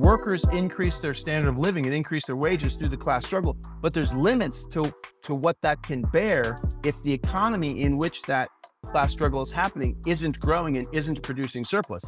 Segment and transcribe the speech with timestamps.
[0.00, 3.92] workers increase their standard of living and increase their wages through the class struggle, but
[3.92, 4.82] there's limits to,
[5.22, 8.48] to what that can bear if the economy in which that
[8.86, 12.02] class struggle is happening isn't growing and isn't producing surplus.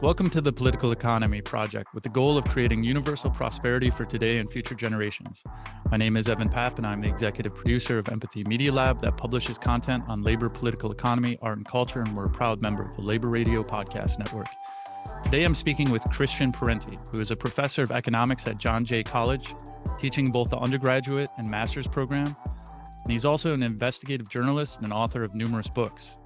[0.00, 4.38] Welcome to the Political Economy Project with the goal of creating universal prosperity for today
[4.38, 5.42] and future generations.
[5.90, 9.16] My name is Evan Papp, and I'm the executive producer of Empathy Media Lab that
[9.16, 12.94] publishes content on labor, political economy, art, and culture, and we're a proud member of
[12.94, 14.46] the Labor Radio Podcast Network.
[15.24, 19.02] Today I'm speaking with Christian Parenti, who is a professor of economics at John Jay
[19.02, 19.52] College,
[19.98, 22.36] teaching both the undergraduate and master's program.
[23.04, 26.16] And he's also an investigative journalist and author of numerous books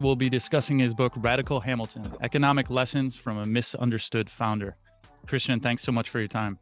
[0.00, 4.76] we'll be discussing his book, Radical Hamilton Economic Lessons from a Misunderstood Founder.
[5.26, 6.58] Christian, thanks so much for your time.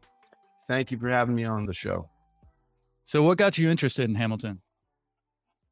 [0.67, 2.09] Thank you for having me on the show.
[3.05, 4.61] So, what got you interested in Hamilton?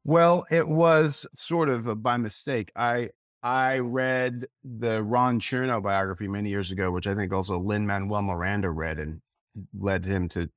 [0.04, 2.72] Well, it was sort of by mistake.
[2.74, 3.10] I
[3.42, 8.22] I read the Ron Chernow biography many years ago, which I think also Lin Manuel
[8.22, 9.20] Miranda read and
[9.78, 10.48] led him to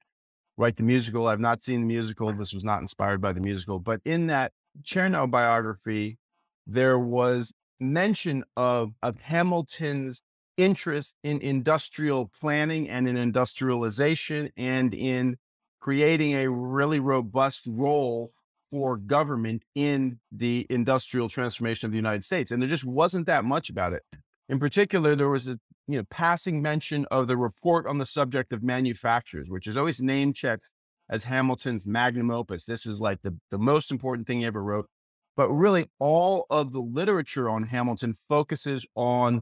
[0.58, 1.28] write the musical.
[1.28, 2.34] I've not seen the musical.
[2.34, 4.52] This was not inspired by the musical, but in that
[4.84, 6.18] Chernow biography,
[6.66, 10.24] there was mention of, of Hamilton's
[10.58, 15.38] interest in industrial planning and in industrialization and in
[15.80, 18.32] creating a really robust role
[18.72, 22.52] for government in the industrial transformation of the United States.
[22.52, 24.04] And there just wasn't that much about it.
[24.50, 28.54] In particular, there was a you know passing mention of the report on the subject
[28.54, 30.70] of manufacturers, which is always name checked
[31.10, 32.66] as Hamilton's magnum opus.
[32.66, 34.88] This is like the, the most important thing he ever wrote.
[35.36, 39.42] But really, all of the literature on Hamilton focuses on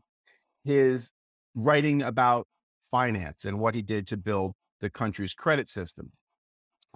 [0.64, 1.12] his
[1.56, 2.48] writing about
[2.92, 6.12] finance and what he did to build the country's credit system.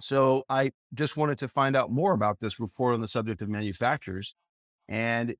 [0.00, 3.48] So I just wanted to find out more about this report on the subject of
[3.48, 4.34] manufacturers
[4.88, 5.34] and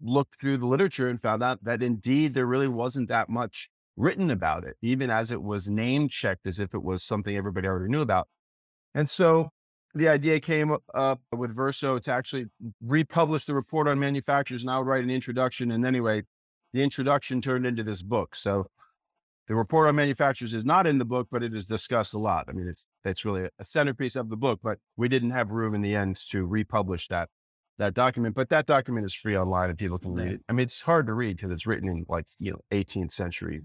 [0.00, 4.30] looked through the literature and found out that indeed there really wasn't that much written
[4.30, 7.90] about it, even as it was name checked as if it was something everybody already
[7.90, 8.28] knew about.
[8.94, 9.50] And so
[9.94, 12.46] the idea came up with Verso to actually
[12.82, 15.70] republish the report on manufacturers and I would write an introduction.
[15.70, 16.22] And anyway,
[16.72, 18.36] the introduction turned into this book.
[18.36, 18.66] So
[19.48, 22.44] the report on manufacturers is not in the book, but it is discussed a lot.
[22.48, 25.74] I mean, it's it's really a centerpiece of the book, but we didn't have room
[25.74, 27.30] in the end to republish that
[27.78, 28.34] that document.
[28.34, 30.40] But that document is free online and people can read it.
[30.48, 33.62] I mean, it's hard to read because it's written in like you know 18th century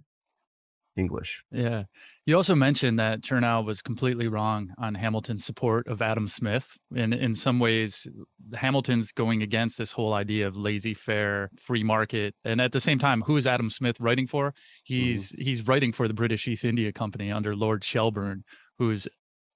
[0.96, 1.44] English.
[1.52, 1.84] Yeah.
[2.26, 6.78] You also mentioned that Chernow was completely wrong on Hamilton's support of Adam Smith.
[6.96, 8.08] And in some ways,
[8.54, 12.36] Hamilton's going against this whole idea of laissez faire, free market.
[12.46, 14.50] And at the same time, who is Adam Smith writing for?
[14.50, 14.94] Mm-hmm.
[14.94, 15.42] He's mm-hmm.
[15.42, 18.44] he's writing for the British East India Company under Lord Shelburne,
[18.78, 19.08] who's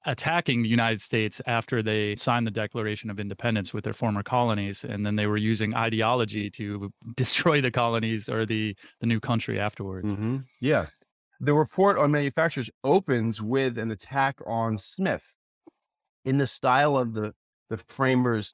[0.08, 4.86] attacking the United States after they signed the Declaration of Independence with their former colonies,
[4.86, 9.60] and then they were using ideology to destroy the colonies or the the new country
[9.60, 10.12] afterwards.
[10.12, 10.38] Mm-hmm.
[10.62, 10.88] Yeah,
[11.40, 15.36] the report on manufacturers opens with an attack on Smith
[16.26, 17.34] in the style of the,
[17.70, 18.54] the framers.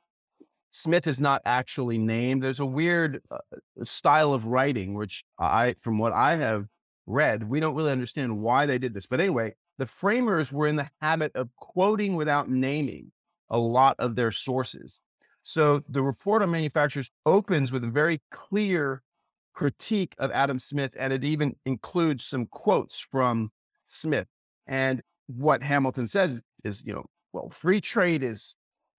[0.70, 2.44] Smith is not actually named.
[2.44, 3.38] There's a weird uh,
[3.84, 6.68] style of writing, which I, from what I have
[7.06, 9.08] read, we don't really understand why they did this.
[9.08, 13.12] But anyway, the framers were in the habit of quoting without naming
[13.50, 15.00] a lot of their sources.
[15.42, 19.04] So the report on manufacturers opens with a very clear
[19.54, 23.52] critique of Adam Smith, and it even includes some quotes from
[23.86, 24.28] Smith.
[24.68, 28.56] And what Hamilton says is, you know, well, free trade is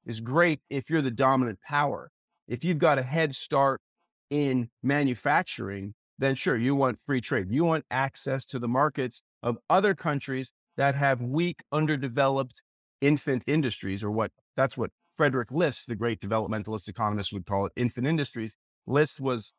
[0.07, 2.11] is great if you're the dominant power.
[2.47, 3.81] If you've got a head start
[4.29, 7.47] in manufacturing, then sure, you want free trade.
[7.51, 12.63] You want access to the markets of other countries that have weak, underdeveloped
[13.01, 17.73] infant industries, or what that's what Frederick List, the great developmentalist economist, would call it
[17.77, 18.57] infant industries.
[18.87, 19.55] List was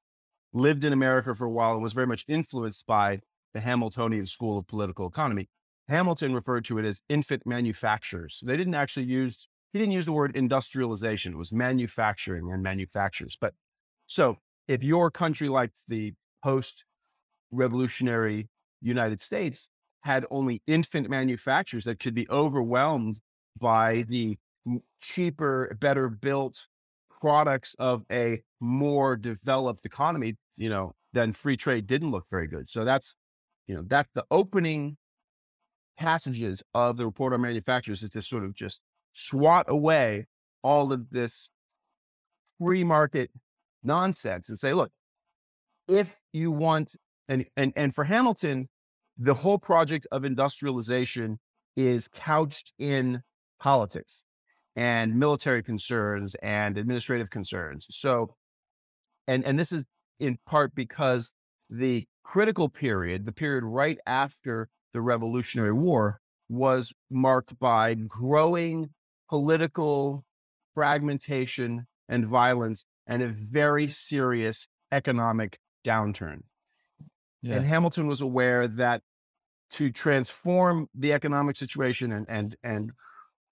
[0.56, 3.20] lived in America for a while and was very much influenced by
[3.54, 5.50] the Hamiltonian school of political economy.
[5.90, 8.42] Hamilton referred to it as infant manufacturers.
[8.44, 11.34] They didn't actually use, he didn't use the word industrialization.
[11.34, 13.38] It was manufacturing and manufacturers.
[13.40, 13.54] But
[14.08, 16.86] so if your country like the post
[17.52, 18.50] revolutionary
[18.82, 19.70] United States
[20.02, 23.20] had only infant manufacturers that could be overwhelmed
[23.60, 24.38] by the
[25.02, 26.68] cheaper, better built
[27.22, 32.68] products of a more developed economy, you know, then free trade didn't look very good.
[32.68, 33.16] So that's,
[33.68, 34.98] you know, that's the opening
[35.98, 38.82] passages of the report on manufacturers is to sort of just
[39.14, 40.28] swat away
[40.62, 41.50] all of this
[42.60, 43.32] free market
[43.84, 44.92] nonsense and say, look,
[45.88, 46.96] if you want,
[47.30, 48.68] and, and, and for Hamilton,
[49.18, 51.40] the whole project of industrialization
[51.78, 53.22] is couched in
[53.60, 54.24] politics
[54.76, 57.88] and military concerns and administrative concerns.
[57.90, 58.36] So,
[59.28, 59.84] and and this is
[60.20, 61.34] in part because
[61.70, 66.20] the critical period, the period right after the Revolutionary War,
[66.50, 68.90] was marked by growing
[69.30, 70.24] political
[70.74, 76.42] fragmentation and violence and a very serious economic downturn.
[77.42, 77.56] Yeah.
[77.56, 79.02] And Hamilton was aware that
[79.72, 82.92] to transform the economic situation and and and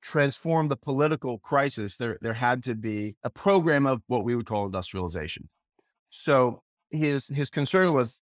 [0.01, 4.45] transform the political crisis, there there had to be a program of what we would
[4.45, 5.50] call industrialization.
[6.15, 6.62] So
[6.92, 8.21] his his concern was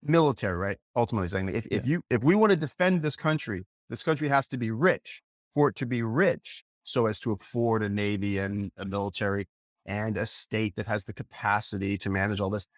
[0.00, 0.78] military, right?
[0.94, 1.78] Ultimately saying if, yeah.
[1.78, 5.22] if you if we want to defend this country, this country has to be rich.
[5.56, 9.48] For it to be rich, so as to afford a navy and a military
[9.84, 12.68] and a state that has the capacity to manage all this,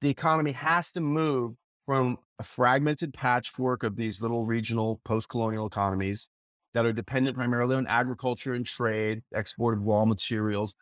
[0.00, 1.54] the economy has to move
[1.86, 6.28] from a fragmented patchwork of these little regional post-colonial economies
[6.74, 10.74] that are dependent primarily on agriculture and trade, export of raw materials,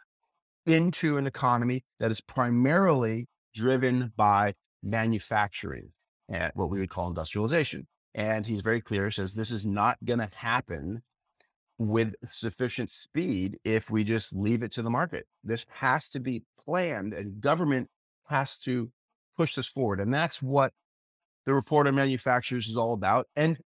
[0.66, 5.90] into an economy that is primarily driven by manufacturing
[6.28, 7.86] and what we would call industrialization.
[8.14, 11.02] And he's very clear, says this is not going to happen
[11.78, 15.26] with sufficient speed if we just leave it to the market.
[15.42, 17.88] This has to be planned and government
[18.28, 18.90] has to
[19.36, 20.00] push this forward.
[20.00, 20.72] And that's what
[21.44, 23.26] the report on manufacturers is all about.
[23.36, 23.58] And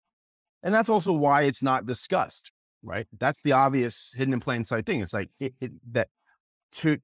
[0.62, 2.50] and that's also why it's not discussed,
[2.82, 3.06] right?
[3.18, 5.00] That's the obvious hidden in plain sight thing.
[5.00, 6.08] It's like it, it, that
[6.76, 6.98] to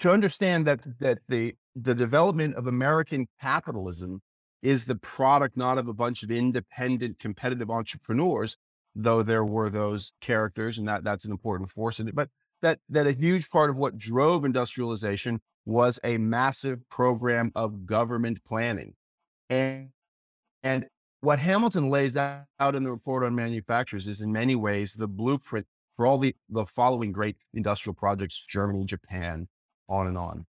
[0.00, 4.22] to understand that that the the development of American capitalism
[4.62, 8.56] is the product not of a bunch of independent competitive entrepreneurs,
[8.94, 12.28] though there were those characters and that that's an important force in it, but
[12.62, 18.38] that that a huge part of what drove industrialization was a massive program of government
[18.44, 18.94] planning.
[19.50, 19.90] And
[20.62, 20.86] and
[21.20, 25.66] what Hamilton lays out in the report on manufacturers is in many ways the blueprint
[25.96, 29.48] for all the, the following great industrial projects, Germany, Japan,
[29.88, 30.46] on and on.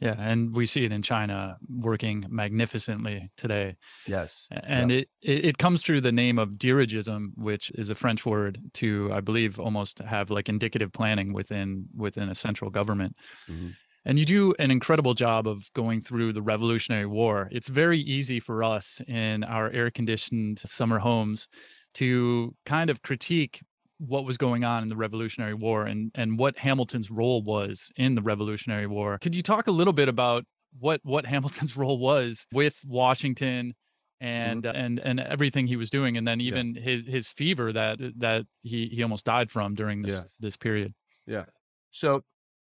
[0.00, 3.76] Yeah, and we see it in China working magnificently today.
[4.06, 8.24] Yes, and it, it, it comes through the name of dirigisme, which is a French
[8.24, 13.14] word to, I believe, almost have like indicative planning within within a central government.
[13.46, 13.68] Mm-hmm.
[14.06, 17.50] And you do an incredible job of going through the Revolutionary War.
[17.52, 21.46] It's very easy for us in our air conditioned summer homes
[21.94, 23.60] to kind of critique
[24.00, 28.14] what was going on in the Revolutionary War and and what Hamilton's role was in
[28.14, 29.18] the Revolutionary War.
[29.18, 30.44] Could you talk a little bit about
[30.78, 33.74] what what Hamilton's role was with Washington
[34.22, 34.26] mm-hmm.
[34.26, 34.76] and mm-hmm.
[34.76, 36.82] and and everything he was doing and then even yeah.
[36.82, 40.22] his his fever that that he he almost died from during this yeah.
[40.40, 40.94] this period.
[41.26, 41.44] Yeah.
[41.90, 42.22] So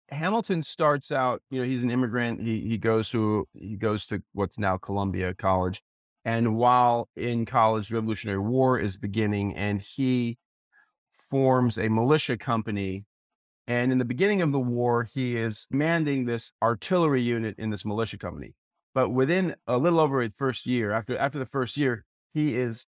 [0.09, 2.41] Hamilton starts out, you know, he's an immigrant.
[2.41, 5.81] He he goes to he goes to what's now Columbia College.
[6.25, 10.37] And while in college, Revolutionary War is beginning, and he
[11.29, 13.05] forms a militia company.
[13.67, 17.85] And in the beginning of the war, he is commanding this artillery unit in this
[17.85, 18.53] militia company.
[18.93, 22.85] But within a little over the first year, after, after the first year, he is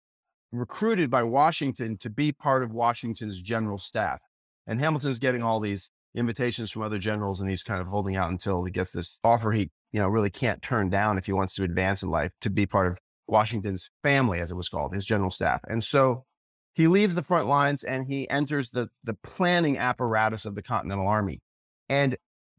[0.52, 4.20] recruited by Washington to be part of Washington's general staff.
[4.66, 8.30] And Hamilton's getting all these invitations from other generals and he's kind of holding out
[8.30, 11.54] until he gets this offer he, you know, really can't turn down if he wants
[11.54, 15.04] to advance in life to be part of Washington's family, as it was called, his
[15.04, 15.60] general staff.
[15.68, 16.24] And so
[16.74, 21.06] he leaves the front lines and he enters the, the planning apparatus of the Continental
[21.06, 21.40] Army.
[21.88, 22.16] And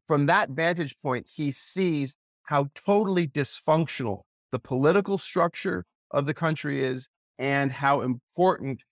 [0.07, 4.21] from that vantage point, he sees how totally dysfunctional
[4.51, 8.83] the political structure of the country is and how important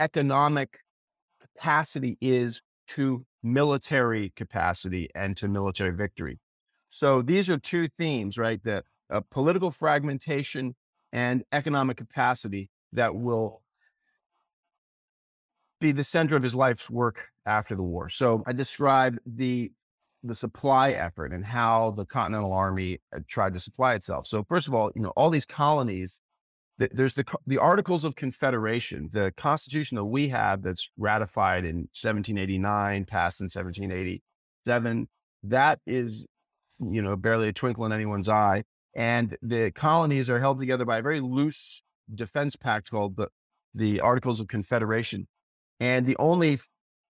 [0.00, 0.80] economic
[1.40, 6.38] capacity is to military capacity and to military victory.
[6.88, 8.62] So these are two themes, right?
[8.62, 10.74] The uh, political fragmentation
[11.10, 13.61] and economic capacity that will
[15.82, 18.08] be the center of his life's work after the war.
[18.08, 19.72] So I described the
[20.24, 24.24] the supply effort and how the Continental Army uh, tried to supply itself.
[24.28, 26.20] So first of all, you know, all these colonies,
[26.78, 33.04] there's the the Articles of Confederation, the Constitution that we have that's ratified in 1789,
[33.04, 35.08] passed in 1787.
[35.42, 36.26] That is,
[36.78, 38.62] you know, barely a twinkle in anyone's eye.
[38.94, 41.82] And the colonies are held together by a very loose
[42.14, 43.28] defense pact called the
[43.74, 45.26] the Articles of Confederation.
[45.82, 46.60] And the only,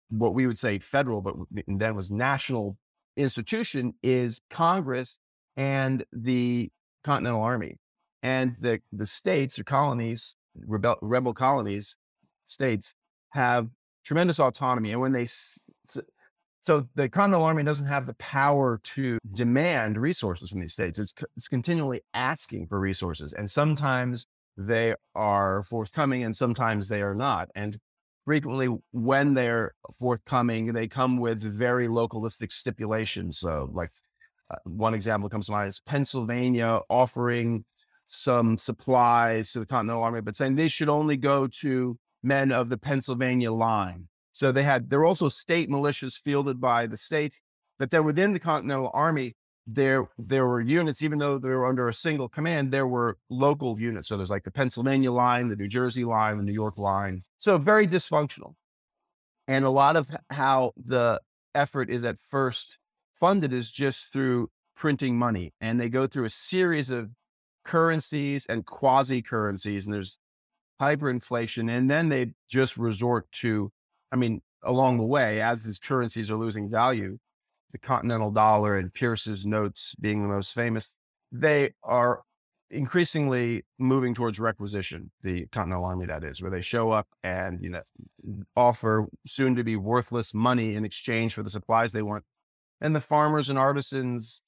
[0.09, 1.35] what we would say federal, but
[1.67, 2.77] then was national
[3.15, 5.19] institution is Congress
[5.55, 6.69] and the
[7.01, 7.77] Continental Army.
[8.21, 11.95] And the, the states or colonies, rebel, rebel colonies,
[12.45, 12.93] states
[13.29, 13.69] have
[14.03, 14.91] tremendous autonomy.
[14.91, 20.59] And when they, so the Continental Army doesn't have the power to demand resources from
[20.59, 20.99] these states.
[20.99, 23.31] It's, it's continually asking for resources.
[23.31, 27.47] And sometimes they are forthcoming and sometimes they are not.
[27.55, 27.79] And
[28.27, 33.39] frequently when they're forthcoming, they come with very localistic stipulations.
[33.39, 33.89] So like
[34.51, 37.63] uh, one example comes to mind is Pennsylvania offering
[38.05, 42.67] some supplies to the Continental Army, but saying they should only go to men of
[42.67, 44.09] the Pennsylvania line.
[44.33, 47.41] So they had, there were also state militias fielded by the states,
[47.79, 49.36] but then within the Continental Army,
[49.67, 53.79] there there were units, even though they were under a single command, there were local
[53.79, 54.07] units.
[54.07, 57.23] So there's like the Pennsylvania line, the New Jersey line, the New York line.
[57.37, 58.55] So very dysfunctional.
[59.47, 61.21] And a lot of how the
[61.53, 62.77] effort is at first
[63.13, 65.53] funded is just through printing money.
[65.59, 67.09] And they go through a series of
[67.65, 70.17] currencies and quasi currencies, and there's
[70.81, 71.69] hyperinflation.
[71.69, 73.71] And then they just resort to,
[74.11, 77.17] I mean, along the way, as these currencies are losing value,
[77.71, 80.95] the continental dollar and Pierce's notes being the most famous,
[81.31, 82.21] they are
[82.69, 87.69] increasingly moving towards requisition, the Continental Army, that is, where they show up and, you
[87.69, 87.81] know,
[88.55, 92.23] offer soon to be worthless money in exchange for the supplies they want.
[92.81, 94.41] And the farmers and artisans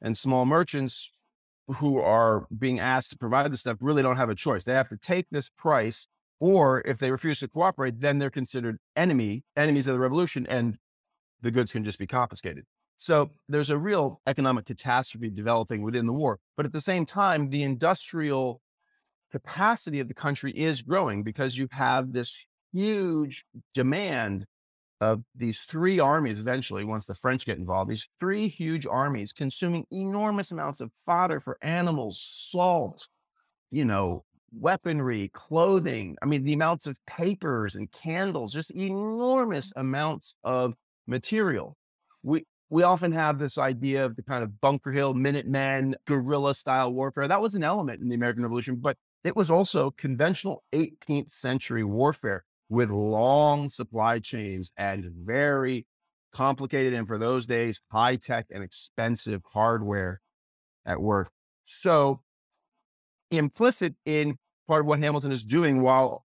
[0.00, 1.10] and small merchants
[1.76, 4.64] who are being asked to provide the stuff really don't have a choice.
[4.64, 6.06] They have to take this price,
[6.40, 10.78] or if they refuse to cooperate, then they're considered enemy, enemies of the revolution, and
[11.42, 12.64] the goods can just be confiscated.
[12.98, 16.38] So there's a real economic catastrophe developing within the war.
[16.56, 18.60] But at the same time, the industrial
[19.30, 24.46] capacity of the country is growing because you have this huge demand
[25.00, 29.84] of these three armies eventually, once the French get involved, these three huge armies consuming
[29.90, 32.18] enormous amounts of fodder for animals,
[32.50, 33.06] salt,
[33.70, 34.24] you know,
[34.58, 36.16] weaponry, clothing.
[36.22, 40.74] I mean, the amounts of papers and candles, just enormous amounts of
[41.06, 41.76] material.
[42.22, 46.92] We, we often have this idea of the kind of Bunker Hill, Minutemen, guerrilla style
[46.92, 47.28] warfare.
[47.28, 51.84] That was an element in the American Revolution, but it was also conventional 18th century
[51.84, 55.86] warfare with long supply chains and very
[56.32, 60.20] complicated and for those days, high tech and expensive hardware
[60.84, 61.30] at work.
[61.64, 62.20] So,
[63.30, 64.36] implicit in
[64.68, 66.24] part of what Hamilton is doing while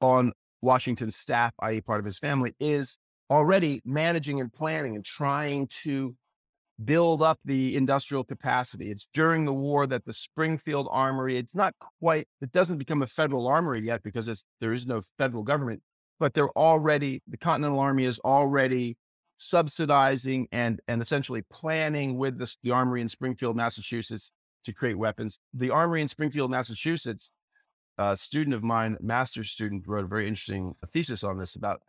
[0.00, 2.98] on Washington's staff, i.e., part of his family, is
[3.32, 6.14] already managing and planning and trying to
[6.84, 8.90] build up the industrial capacity.
[8.90, 13.06] It's during the war that the Springfield Armory, it's not quite, it doesn't become a
[13.06, 15.80] federal armory yet because there is no federal government,
[16.20, 18.98] but they're already, the Continental Army is already
[19.38, 24.30] subsidizing and, and essentially planning with the, armory in Springfield, Massachusetts
[24.66, 25.38] to create weapons.
[25.54, 27.32] The armory in Springfield, Massachusetts,
[27.96, 31.80] a student of mine, master's student, wrote a very interesting thesis on this about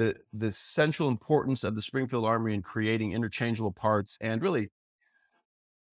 [0.00, 4.70] the the central importance of the Springfield Armory in creating interchangeable parts and really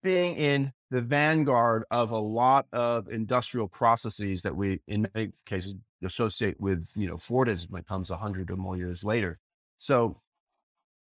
[0.02, 5.76] being in the vanguard of a lot of industrial processes that we, in many cases,
[6.02, 9.40] associate with you know Fordism when it comes a hundred or more years later.
[9.78, 10.22] So,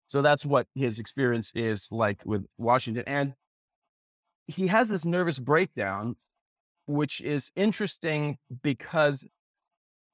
[0.05, 3.33] so that's what his experience is like with Washington, and
[4.45, 6.15] he has this nervous breakdown,
[6.85, 9.25] which is interesting because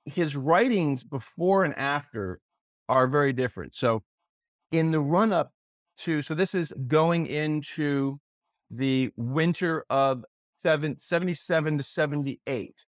[0.05, 2.39] his writings before and after
[2.89, 3.75] are very different.
[3.75, 4.03] So
[4.71, 5.53] in the run up
[5.99, 8.19] to, so this is going into
[8.69, 10.25] the winter of
[10.57, 12.85] seven, 77 to 78.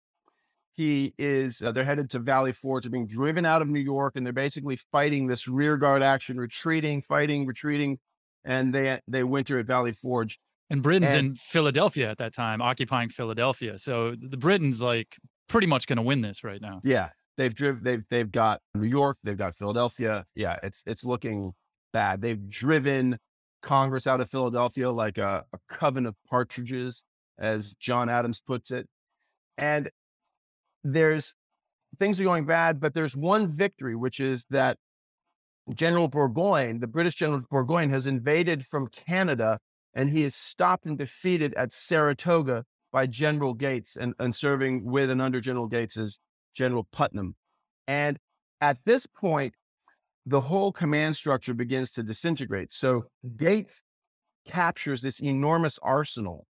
[0.74, 2.84] He is, uh, they're headed to Valley Forge.
[2.84, 6.40] They're being driven out of New York and they're basically fighting this rear guard action,
[6.40, 7.98] retreating, fighting, retreating.
[8.46, 10.40] And they, they winter at Valley Forge.
[10.70, 13.80] And Britain's and, in Philadelphia at that time, occupying Philadelphia.
[13.80, 15.18] So the Britons like
[15.50, 16.82] pretty much going to win this right now.
[16.84, 20.26] Yeah they've driven they've they've got New York, they've got Philadelphia.
[20.36, 21.54] Yeah, it's it's looking
[21.94, 22.22] bad.
[22.22, 23.18] They've driven
[23.62, 27.04] Congress out of Philadelphia like a, a coven of partridges,
[27.40, 28.88] as John Adams puts it.
[29.58, 29.90] And
[30.84, 31.36] there's
[32.00, 34.78] things are going bad, but there's one victory, which is that
[35.74, 39.60] General Burgoyne, the British General Burgoyne, has invaded from Canada
[39.94, 45.10] and he is stopped and defeated at Saratoga by General Gates and, and serving with
[45.10, 46.20] and under General Gates Gates's
[46.58, 47.36] General Putnam.
[47.88, 48.18] And
[48.60, 49.54] at this point,
[50.26, 52.72] the whole command structure begins to disintegrate.
[52.72, 53.36] So mm-hmm.
[53.38, 53.84] Gates
[54.46, 56.48] captures this enormous arsenal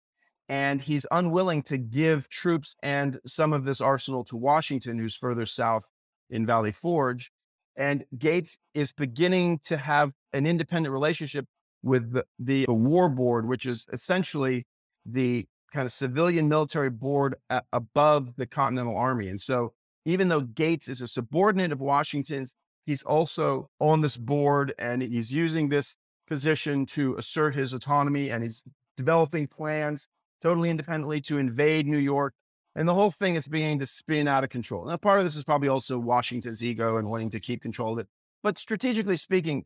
[0.50, 5.46] and he's unwilling to give troops and some of this arsenal to Washington, who's further
[5.46, 5.86] south
[6.30, 7.32] in Valley Forge.
[7.76, 11.46] And Gates is beginning to have an independent relationship
[11.82, 14.68] with the, the, the war board, which is essentially
[15.06, 17.36] the kind of civilian military board
[17.72, 19.30] above the Continental Army.
[19.30, 19.74] And so
[20.06, 22.56] even though Gates is a subordinate of Washington's,
[22.86, 25.96] he's also on this board and he's using this
[26.28, 28.64] position to assert his autonomy and he's
[28.98, 30.08] developing plans
[30.42, 32.34] totally independently to invade New York.
[32.76, 34.86] And the whole thing is beginning to spin out of control.
[34.86, 38.00] Now, part of this is probably also Washington's ego and wanting to keep control of
[38.00, 38.08] it.
[38.42, 39.64] But strategically speaking,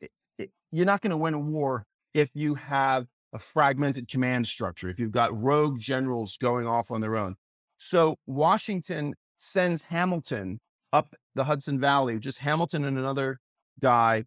[0.72, 5.00] you're not going to win a war if you have a fragmented command structure, if
[5.00, 7.36] you've got rogue generals going off on their own.
[7.77, 10.60] So Washington sends Hamilton
[10.94, 13.39] up the Hudson Valley, just Hamilton and another
[13.79, 14.25] guy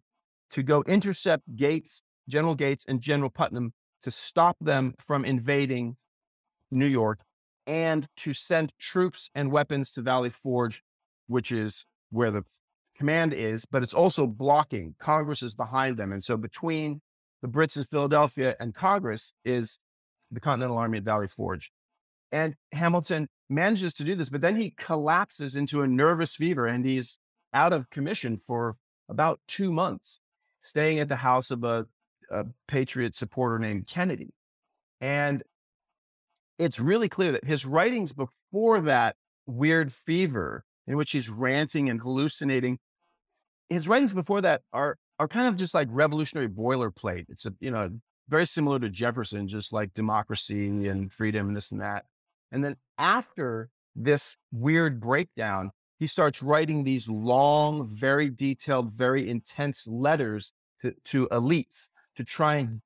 [0.51, 5.97] to go intercept Gates, General Gates and General Putnam to stop them from invading
[6.71, 7.19] New York
[7.67, 10.83] and to send troops and weapons to Valley Forge,
[11.27, 12.43] which is where the
[12.95, 14.95] command is, but it's also blocking.
[14.99, 16.11] Congress is behind them.
[16.11, 17.01] And so between
[17.41, 19.79] the Brits in Philadelphia and Congress is
[20.31, 21.71] the Continental Army at Valley Forge.
[22.31, 26.85] And Hamilton manages to do this, but then he collapses into a nervous fever and
[26.85, 27.17] he's
[27.53, 28.77] out of commission for
[29.09, 30.19] about two months,
[30.61, 31.87] staying at the house of a,
[32.31, 34.33] a Patriot supporter named Kennedy.
[35.01, 35.43] And
[36.57, 41.99] it's really clear that his writings before that weird fever, in which he's ranting and
[41.99, 42.79] hallucinating,
[43.69, 47.25] his writings before that are are kind of just like revolutionary boilerplate.
[47.29, 47.91] It's a you know
[48.29, 52.05] very similar to Jefferson, just like democracy and freedom and this and that.
[52.51, 59.87] And then after this weird breakdown, he starts writing these long, very detailed, very intense
[59.87, 62.81] letters to, to elites to try and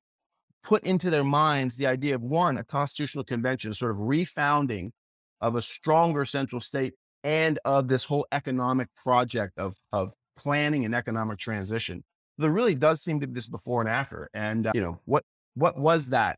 [0.63, 4.91] put into their minds the idea of one, a constitutional convention, sort of refounding
[5.39, 6.93] of a stronger central state
[7.23, 12.03] and of this whole economic project of, of planning and economic transition.
[12.37, 14.29] There really does seem to be this before and after.
[14.33, 16.37] And, uh, you know, what, what was that?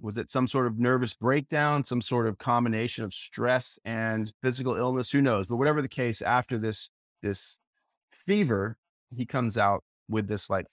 [0.00, 4.76] Was it some sort of nervous breakdown, some sort of combination of stress and physical
[4.76, 5.10] illness?
[5.10, 5.48] Who knows?
[5.48, 6.90] But whatever the case, after this,
[7.22, 7.58] this
[8.12, 8.76] fever,
[9.14, 10.66] he comes out with this like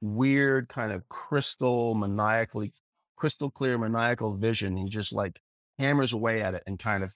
[0.00, 2.72] weird kind of crystal maniacally
[3.16, 5.38] crystal clear maniacal vision he just like
[5.78, 7.14] hammers away at it and kind of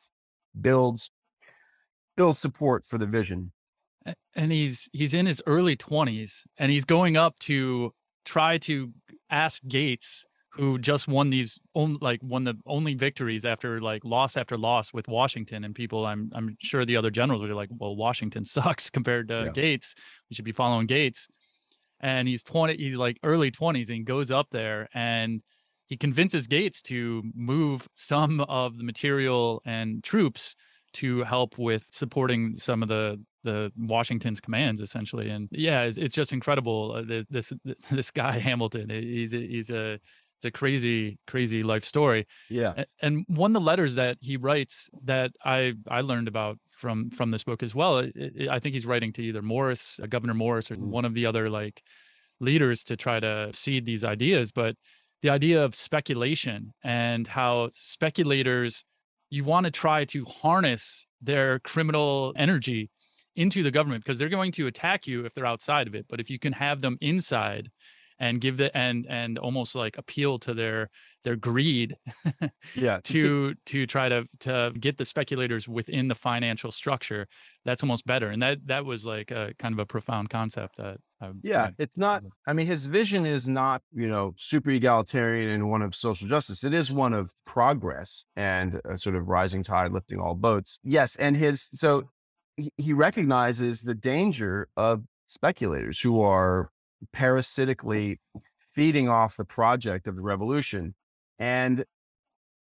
[0.61, 1.11] builds
[2.17, 3.51] builds support for the vision
[4.37, 7.93] and he's he's in his early 20s and he's going up to
[8.25, 8.93] try to
[9.31, 10.25] ask gates
[10.59, 14.93] who just won these on, like won the only victories after like loss after loss
[14.93, 18.91] with Washington and people I'm I'm sure the other generals are like well Washington sucks
[18.91, 19.53] compared to yeah.
[19.53, 19.95] Gates.
[20.31, 21.29] We should be following Gates.
[22.01, 25.43] And he's 20 he's like early 20s and he goes up there and
[25.87, 30.57] he convinces gates to move some of the material and troops
[30.95, 35.31] to help with supporting some of the the Washington's commands essentially.
[35.31, 37.53] And yeah it's, it's just incredible uh, this
[37.91, 39.99] this guy Hamilton he's a, he's a
[40.39, 44.89] it's a crazy crazy life story yeah and one of the letters that he writes
[45.05, 48.75] that i i learned about from from this book as well it, it, i think
[48.75, 50.87] he's writing to either morris uh, Gouverneur Morris or mm.
[50.89, 51.83] one of the other like
[52.41, 54.77] leaders to try to seed these ideas but
[55.23, 58.85] the idea of speculation and how speculators
[59.31, 62.91] you want to try to harness their criminal energy
[63.35, 66.21] into the government because they're going to attack you if they're outside of it but
[66.21, 67.71] if you can have them inside
[68.19, 70.91] and give the and and almost like appeal to their
[71.25, 71.97] their greed
[72.75, 77.27] yeah to to try to to get the speculators within the financial structure
[77.67, 78.31] that's almost better.
[78.31, 81.73] And that that was like a kind of a profound concept that I, yeah I,
[81.79, 85.95] it's not i mean his vision is not you know super egalitarian and one of
[85.95, 86.65] social justice.
[86.65, 90.79] It is one of progress and a sort of rising tide lifting all boats.
[90.85, 92.05] Yes and his so
[92.57, 96.71] he, he recognizes the danger of speculators who are
[97.13, 98.21] parasitically
[98.59, 100.95] feeding off the project of the revolution.
[101.39, 101.85] And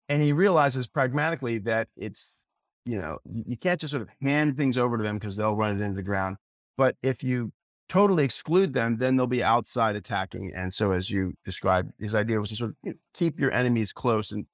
[0.08, 2.36] and he realizes pragmatically that it's,
[2.84, 5.80] you know, you can't just sort of hand things over to them because they'll run
[5.80, 6.36] it into the ground.
[6.76, 7.52] But if you
[7.88, 10.52] totally exclude them, then they'll be outside attacking.
[10.54, 13.52] And so, as you described, his idea was to sort of you know, keep your
[13.52, 14.46] enemies close and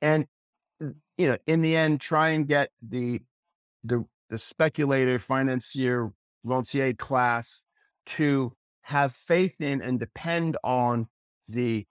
[0.00, 0.26] and
[0.80, 3.20] you know, in the end, try and get the
[3.84, 6.12] the the speculator, financier,
[6.44, 7.64] rentier class
[8.06, 8.52] to
[8.88, 11.06] have faith in and depend on
[11.46, 11.84] the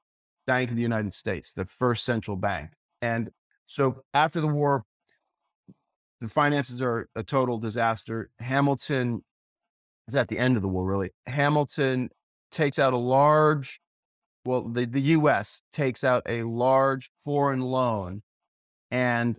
[0.47, 2.71] Bank of the United States, the first central bank.
[3.03, 3.29] And
[3.67, 4.83] so after the war,
[6.21, 8.31] the finances are a total disaster.
[8.39, 9.23] Hamilton
[10.07, 11.11] is at the end of the war, really.
[11.27, 12.09] Hamilton
[12.51, 13.79] takes out a large,
[14.43, 18.23] well, the, the US takes out a large foreign loan
[18.89, 19.37] and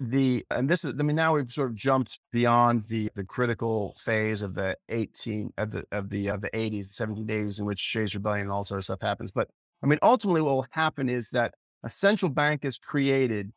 [0.00, 3.96] the and this is i mean now we've sort of jumped beyond the the critical
[3.98, 7.80] phase of the 18 of the of the of the 80s 70 days in which
[7.80, 9.48] Shays rebellion and all sort of stuff happens but
[9.82, 13.52] i mean ultimately what will happen is that a central bank is created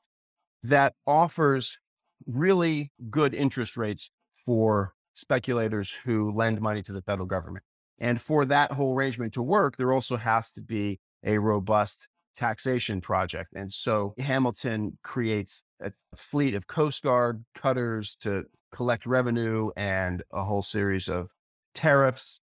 [0.63, 1.77] that offers
[2.25, 4.09] really good interest rates
[4.43, 7.63] for speculators who lend money to the federal government
[7.99, 13.01] and for that whole arrangement to work there also has to be a robust taxation
[13.01, 13.53] project.
[13.55, 20.43] And so Hamilton creates a fleet of Coast Guard cutters to collect revenue and a
[20.43, 21.29] whole series of
[21.73, 22.39] tariffs.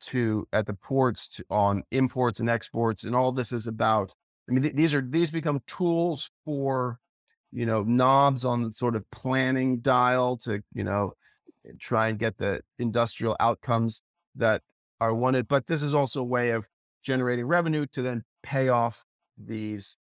[0.00, 4.14] to at the ports to, on imports and exports, and all this is about.
[4.48, 6.98] I mean, th- these are these become tools for
[7.52, 11.14] you know knobs on the sort of planning dial to you know
[11.78, 14.02] try and get the industrial outcomes
[14.36, 14.62] that
[15.00, 15.48] are wanted.
[15.48, 16.68] But this is also a way of
[17.02, 19.04] generating revenue to then pay off
[19.36, 19.96] these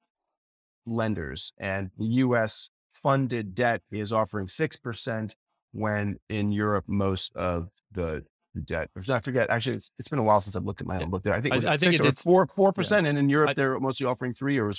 [0.87, 1.53] lenders.
[1.59, 5.35] And the US funded debt is offering 6%
[5.72, 8.25] when in Europe, most of the
[8.64, 11.11] debt, I forget, actually, it's, it's been a while since I've looked at my own
[11.11, 11.35] book there.
[11.35, 12.90] I think it was I, I think it four, 4%.
[12.90, 13.09] Yeah.
[13.09, 14.72] And in Europe, I, they're mostly offering three or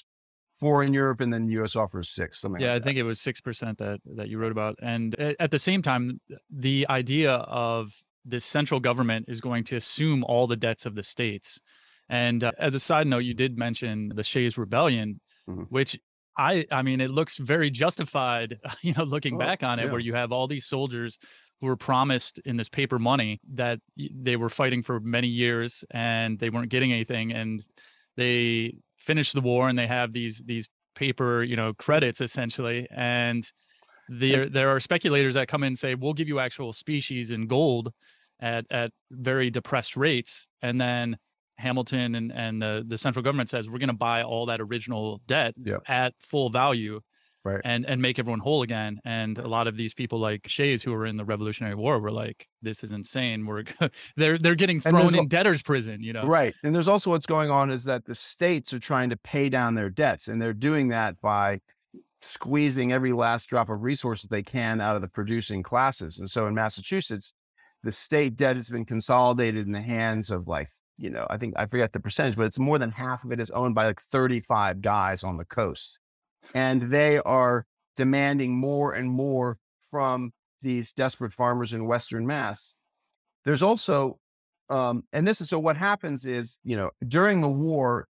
[0.60, 2.40] four in Europe, and then US offers six.
[2.40, 2.62] Something.
[2.62, 5.52] Yeah, like I think it was six percent that that you wrote about, and at
[5.52, 7.94] the same time, the idea of
[8.26, 11.62] this central government is going to assume all the debts of the states.
[12.10, 15.64] And uh, as a side note, you did mention the Shays Rebellion, mm-hmm.
[15.64, 16.00] which
[16.38, 19.92] I I mean it looks very justified, you know, looking oh, back on it, yeah.
[19.92, 21.20] where you have all these soldiers
[21.60, 26.38] who were promised in this paper money that they were fighting for many years and
[26.38, 27.66] they weren't getting anything, and
[28.16, 33.52] they finish the war and they have these these paper you know credits essentially, and
[34.10, 37.48] there there are speculators that come in and say we'll give you actual species in
[37.48, 37.92] gold
[38.40, 41.18] at at very depressed rates, and then
[41.58, 45.22] Hamilton and, and the, the central government says we're going to buy all that original
[45.28, 45.82] debt yep.
[45.88, 47.02] at full value
[47.44, 47.62] right.
[47.64, 49.00] and, and make everyone whole again.
[49.06, 52.12] And a lot of these people like Shays who were in the Revolutionary War were
[52.12, 53.46] like, this is insane.
[53.46, 53.64] We're
[54.16, 56.26] they're they're getting thrown in debtor's prison, you know.
[56.26, 56.54] Right.
[56.64, 59.76] And there's also what's going on is that the states are trying to pay down
[59.76, 61.62] their debts and they're doing that by
[62.22, 66.20] squeezing every last drop of resources they can out of the producing classes.
[66.20, 67.34] And so in Massachusetts,
[67.84, 71.54] the state debt has been consolidated in the hands of like you know, I think
[71.58, 74.02] I forget the percentage, but it's more than half of it is owned by like
[74.02, 76.00] 35 guys on the coast.
[76.54, 79.58] And they are demanding more and more
[79.92, 80.32] from
[80.62, 82.76] these desperate farmers in Western Mass.
[83.46, 84.18] There's also,
[84.70, 88.08] um, and this is so what happens is, you know, during the war,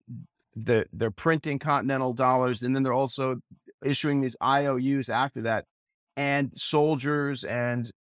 [0.56, 3.38] the, they're printing continental dollars and then they're also
[3.84, 5.66] issuing these IOUs after that.
[6.16, 7.92] And soldiers and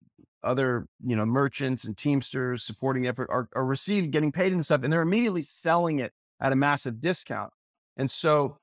[0.43, 4.84] other you know merchants and teamsters supporting effort are, are receiving getting paid and stuff
[4.84, 7.52] and they're immediately selling it at a massive discount.
[7.97, 8.58] And so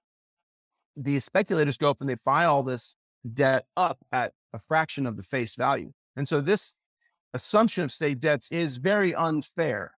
[0.96, 2.94] these speculators go up and they buy all this
[3.32, 5.92] debt up at a fraction of the face value.
[6.14, 6.76] And so this
[7.32, 9.94] assumption of state debts is very unfair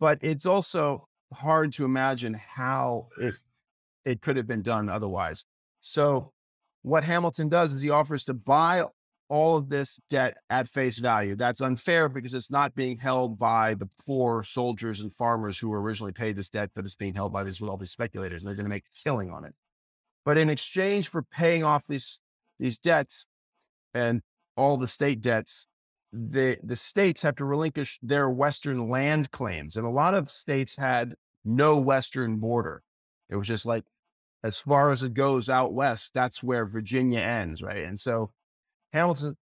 [0.00, 3.34] but it's also hard to imagine how it
[4.04, 5.44] it could have been done otherwise.
[5.80, 6.32] So
[6.82, 8.84] what hamilton does is he offers to buy
[9.28, 11.36] all of this debt at face value.
[11.36, 15.82] That's unfair because it's not being held by the poor soldiers and farmers who were
[15.82, 18.64] originally paid this debt, but it's being held by these wealthy speculators, and they're going
[18.64, 19.54] to make a killing on it.
[20.24, 22.20] But in exchange for paying off these
[22.58, 23.26] these debts
[23.94, 24.22] and
[24.56, 25.66] all the state debts,
[26.12, 30.76] the the states have to relinquish their western land claims, and a lot of states
[30.76, 31.14] had
[31.44, 32.82] no western border.
[33.30, 33.84] It was just like
[34.42, 37.84] as far as it goes out west, that's where Virginia ends, right?
[37.84, 38.30] And so
[38.92, 39.36] Hamilton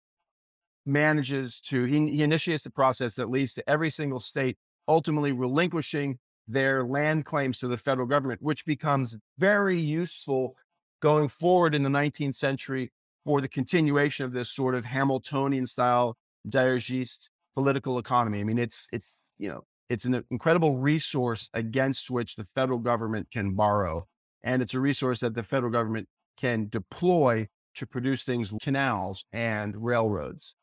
[0.84, 4.56] manages to, he, he initiates the process that leads to every single state
[4.88, 10.56] ultimately relinquishing their land claims to the federal government, which becomes very useful
[11.00, 12.90] going forward in the 19th century
[13.24, 16.16] for the continuation of this sort of Hamiltonian style
[16.48, 18.40] dirigiste political economy.
[18.40, 23.28] I mean, it's, it's, you know, it's an incredible resource against which the federal government
[23.32, 24.06] can borrow.
[24.42, 29.74] And it's a resource that the federal government can deploy to produce things canals and
[29.76, 30.54] railroads.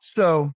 [0.00, 0.52] So,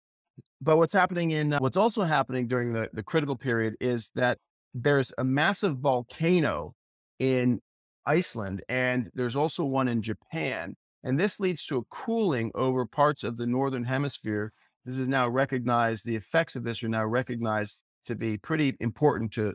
[0.60, 4.38] but what's happening in uh, what's also happening during the, the critical period is that
[4.74, 6.74] there's a massive volcano
[7.18, 7.60] in
[8.06, 10.76] Iceland and there's also one in Japan.
[11.02, 14.52] And this leads to a cooling over parts of the northern hemisphere.
[14.84, 19.32] This is now recognized, the effects of this are now recognized to be pretty important
[19.32, 19.54] to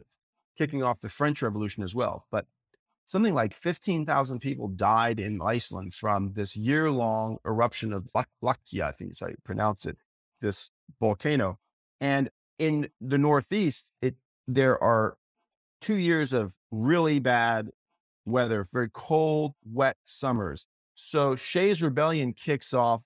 [0.58, 2.26] kicking off the French Revolution as well.
[2.32, 2.46] But
[3.06, 8.10] something like 15,000 people died in Iceland from this year long eruption of
[8.44, 9.98] Laktia, I think is how you pronounce it,
[10.42, 11.60] this volcano.
[12.02, 14.16] And in the Northeast, it,
[14.48, 15.18] there are
[15.82, 17.70] two years of really bad
[18.26, 20.68] weather, very cold, wet summers.
[20.96, 23.02] So Shays Rebellion kicks off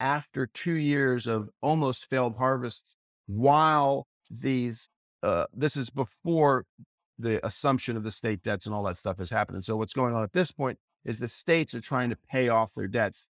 [0.00, 2.96] after two years of almost failed harvests
[3.26, 4.88] while these,
[5.22, 6.64] uh, this is before
[7.18, 9.62] the assumption of the state debts and all that stuff is happening.
[9.62, 12.74] So what's going on at this point is the states are trying to pay off
[12.74, 13.28] their debts.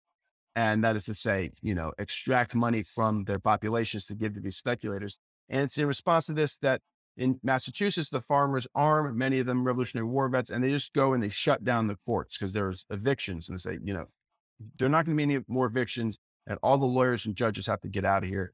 [0.56, 4.40] And that is to say, you know, extract money from their populations to give to
[4.40, 5.18] these speculators.
[5.48, 6.80] And it's in response to this that
[7.16, 11.12] in Massachusetts, the farmers arm many of them Revolutionary War vets, and they just go
[11.12, 14.06] and they shut down the courts because there's evictions and they say, you know,
[14.78, 17.66] there are not going to be any more evictions, and all the lawyers and judges
[17.66, 18.52] have to get out of here.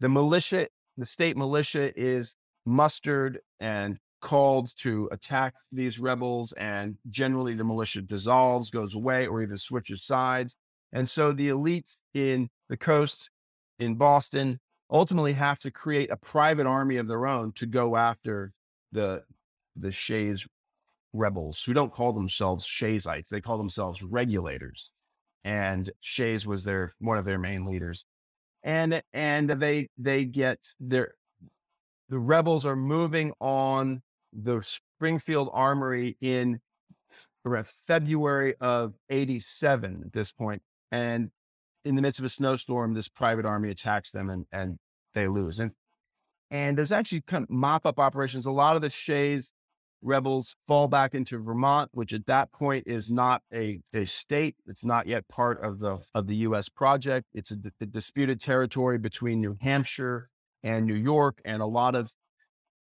[0.00, 2.36] The militia the state militia is
[2.66, 6.52] mustered and called to attack these rebels.
[6.52, 10.56] And generally, the militia dissolves, goes away, or even switches sides.
[10.92, 13.30] And so the elites in the coast
[13.78, 18.52] in Boston ultimately have to create a private army of their own to go after
[18.92, 19.24] the
[19.76, 20.46] the Shays
[21.14, 23.28] rebels who don't call themselves Shayites.
[23.28, 24.90] They call themselves regulators.
[25.44, 28.04] And Shays was their one of their main leaders.
[28.62, 31.14] And and they they get their
[32.08, 34.02] the rebels are moving on
[34.32, 36.60] the Springfield Armory in
[37.86, 40.62] February of 87 at this point.
[40.90, 41.30] And
[41.84, 44.78] in the midst of a snowstorm, this private army attacks them and, and
[45.14, 45.58] they lose.
[45.58, 45.72] And
[46.50, 48.44] and there's actually kind of mop up operations.
[48.44, 49.52] A lot of the Shays
[50.02, 54.56] rebels fall back into Vermont, which at that point is not a, a state.
[54.66, 56.68] It's not yet part of the of the U.S.
[56.68, 57.26] project.
[57.32, 60.28] It's a, a disputed territory between New Hampshire
[60.62, 62.12] and New York, and a lot of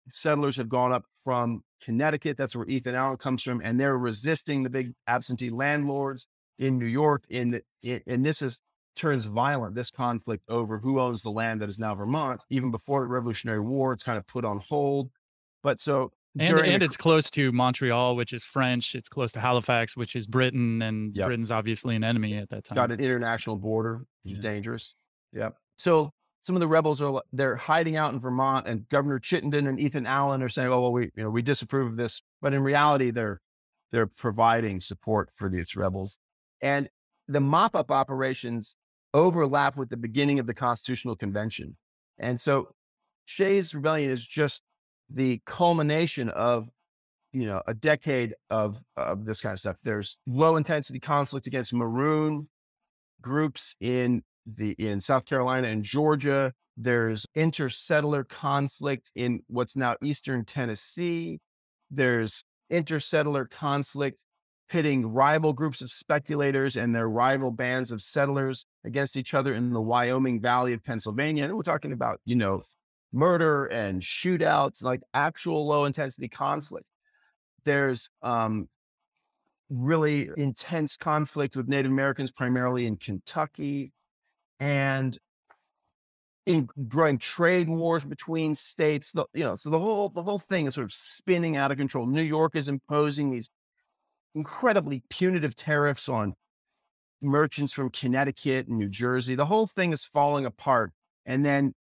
[0.08, 2.36] settlers have gone up from Connecticut.
[2.36, 6.26] That's where Ethan Allen comes from, and they're resisting the big absentee landlords
[6.58, 7.22] in New York.
[7.28, 8.60] In the, and this is
[8.96, 9.76] turns violent.
[9.76, 12.40] This conflict over who owns the land that is now Vermont.
[12.50, 15.12] Even before the Revolutionary War, it's kind of put on hold.
[15.62, 18.96] But so and, and the, it's close to Montreal, which is French.
[18.96, 21.26] It's close to Halifax, which is Britain, and yep.
[21.26, 22.72] Britain's obviously an enemy at that time.
[22.72, 24.32] It's got an international border, which yeah.
[24.32, 24.96] is dangerous.
[25.32, 25.54] Yep.
[25.78, 29.78] So some of the rebels are they're hiding out in Vermont, and Governor Chittenden and
[29.78, 32.62] Ethan Allen are saying, "Oh, well, we you know we disapprove of this," but in
[32.62, 33.40] reality, they're
[33.92, 36.18] they're providing support for these rebels,
[36.60, 36.88] and
[37.28, 38.76] the mop up operations
[39.12, 41.76] overlap with the beginning of the Constitutional Convention,
[42.18, 42.74] and so
[43.26, 44.62] Shays Rebellion is just
[45.10, 46.70] the culmination of
[47.32, 49.76] you know a decade of of this kind of stuff.
[49.82, 52.48] There's low intensity conflict against Maroon
[53.20, 56.52] groups in the in South Carolina and Georgia.
[56.76, 61.40] There's intersettler conflict in what's now eastern Tennessee.
[61.90, 64.24] There's intersettler conflict
[64.70, 69.72] pitting rival groups of speculators and their rival bands of settlers against each other in
[69.72, 71.44] the Wyoming Valley of Pennsylvania.
[71.44, 72.62] And we're talking about, you know,
[73.12, 76.86] murder and shootouts, like actual low intensity conflict.
[77.64, 78.68] There's um,
[79.68, 83.92] really intense conflict with Native Americans, primarily in Kentucky
[84.60, 85.18] and
[86.46, 86.68] in
[87.18, 89.12] trade wars between states.
[89.12, 91.78] The, you know, so the whole the whole thing is sort of spinning out of
[91.78, 92.06] control.
[92.06, 93.48] New York is imposing these
[94.34, 96.34] incredibly punitive tariffs on
[97.22, 99.34] merchants from Connecticut and New Jersey.
[99.34, 100.92] The whole thing is falling apart.
[101.26, 101.72] And then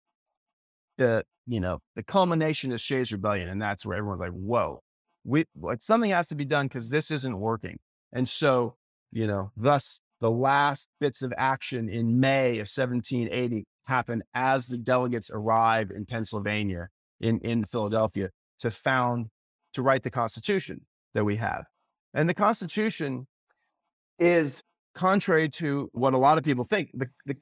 [0.97, 3.49] the, you know, the culmination is Shays Rebellion.
[3.49, 4.81] And that's where everyone's like, whoa,
[5.23, 7.77] we like something has to be done because this isn't working.
[8.11, 8.75] And so,
[9.11, 14.77] you know, thus the last bits of action in May of 1780 happen as the
[14.77, 18.29] delegates arrive in Pennsylvania, in, in Philadelphia,
[18.59, 19.27] to found,
[19.73, 20.81] to write the Constitution
[21.13, 21.65] that we have.
[22.13, 23.27] And the Constitution
[24.17, 24.61] is
[24.93, 26.91] contrary to what a lot of people think.
[26.93, 27.35] The, the,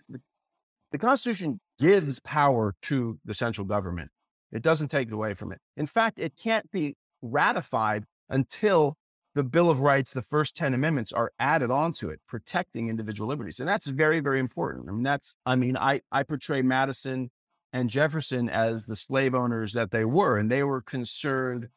[0.92, 4.10] the Constitution gives power to the central government.
[4.52, 5.60] It doesn't take it away from it.
[5.76, 8.96] In fact, it can't be ratified until
[9.38, 13.60] the Bill of Rights, the first 10 amendments are added onto it, protecting individual liberties.
[13.60, 14.90] And that's very, very important.
[14.90, 17.30] I mean, that's, I mean, I, I portray Madison
[17.72, 21.70] and Jefferson as the slave owners that they were, and they were concerned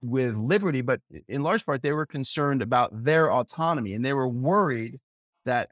[0.00, 4.26] with liberty, but in large part, they were concerned about their autonomy and they were
[4.26, 4.98] worried
[5.44, 5.68] that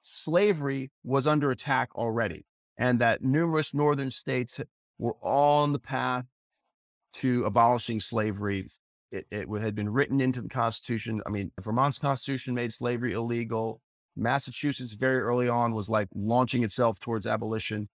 [0.00, 2.46] slavery was under attack already
[2.78, 4.58] and that numerous northern states
[4.98, 6.24] were all on the path
[7.12, 8.66] to abolishing slavery
[9.10, 11.22] it, it had been written into the Constitution.
[11.26, 13.80] I mean, Vermont's Constitution made slavery illegal.
[14.16, 17.88] Massachusetts, very early on, was like launching itself towards abolition.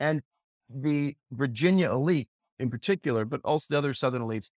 [0.00, 0.22] And
[0.68, 2.28] the Virginia elite
[2.58, 4.50] in particular, but also the other Southern elites,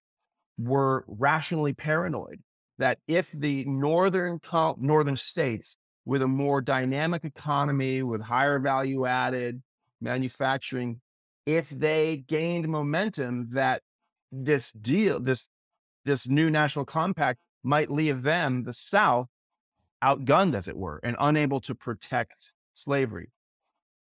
[0.57, 2.41] were rationally paranoid
[2.77, 4.39] that if the northern
[4.77, 9.61] northern states with a more dynamic economy with higher value added
[10.01, 10.99] manufacturing
[11.45, 13.81] if they gained momentum that
[14.31, 15.47] this deal this
[16.05, 19.27] this new national compact might leave them, the South,
[20.03, 23.29] outgunned, as it were, and unable to protect slavery.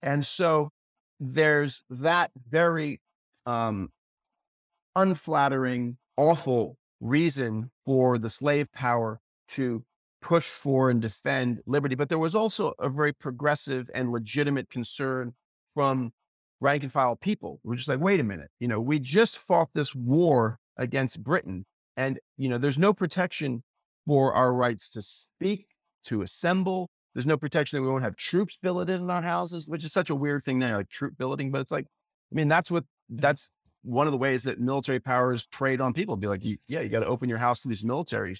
[0.01, 0.71] And so
[1.19, 3.01] there's that very
[3.45, 3.89] um,
[4.95, 9.83] unflattering, awful reason for the slave power to
[10.21, 11.95] push for and defend liberty.
[11.95, 15.33] But there was also a very progressive and legitimate concern
[15.73, 16.11] from
[16.59, 17.59] rank and file people.
[17.63, 21.65] We're just like, wait a minute, you know, we just fought this war against Britain
[21.97, 23.63] and, you know, there's no protection
[24.05, 25.65] for our rights to speak,
[26.05, 26.89] to assemble.
[27.13, 30.11] There's no protection that we won't have troops billeted in our houses, which is such
[30.11, 31.51] a weird thing now, like troop billeting.
[31.51, 31.87] But it's like,
[32.31, 33.49] I mean, that's what that's
[33.81, 36.15] one of the ways that military powers preyed on people.
[36.15, 38.39] Be like, yeah, you got to open your house to these militaries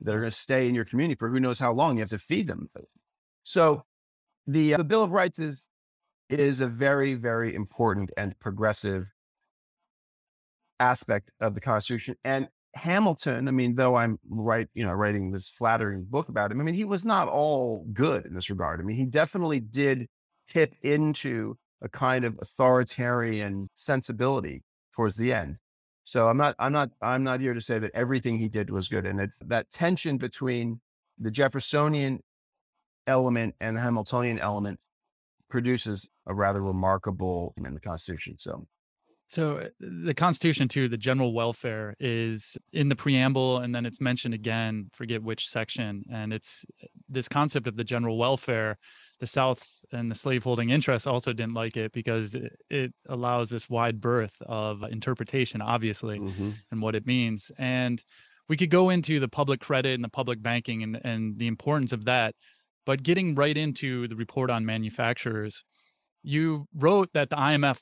[0.00, 1.96] that are going to stay in your community for who knows how long.
[1.96, 2.70] You have to feed them.
[3.42, 3.84] So
[4.46, 5.68] the uh, the Bill of Rights is
[6.30, 9.08] is a very very important and progressive
[10.78, 12.16] aspect of the Constitution.
[12.24, 16.60] And Hamilton, I mean, though I'm right, you know, writing this flattering book about him,
[16.60, 18.80] I mean, he was not all good in this regard.
[18.80, 20.08] I mean, he definitely did
[20.48, 24.62] tip into a kind of authoritarian sensibility
[24.94, 25.56] towards the end.
[26.04, 28.88] So I'm not, I'm not, I'm not here to say that everything he did was
[28.88, 29.06] good.
[29.06, 30.80] And it, that tension between
[31.18, 32.20] the Jeffersonian
[33.06, 34.80] element and the Hamiltonian element
[35.48, 38.36] produces a rather remarkable in the Constitution.
[38.38, 38.66] So
[39.28, 44.00] so uh, the Constitution, too, the general welfare is in the preamble, and then it's
[44.00, 44.90] mentioned again.
[44.92, 48.78] Forget which section, and it's uh, this concept of the general welfare.
[49.20, 53.70] The South and the slaveholding interests also didn't like it because it, it allows this
[53.70, 56.50] wide berth of interpretation, obviously, mm-hmm.
[56.70, 57.50] and what it means.
[57.56, 58.04] And
[58.48, 61.92] we could go into the public credit and the public banking and, and the importance
[61.92, 62.34] of that.
[62.84, 65.64] But getting right into the report on manufacturers,
[66.22, 67.78] you wrote that the IMF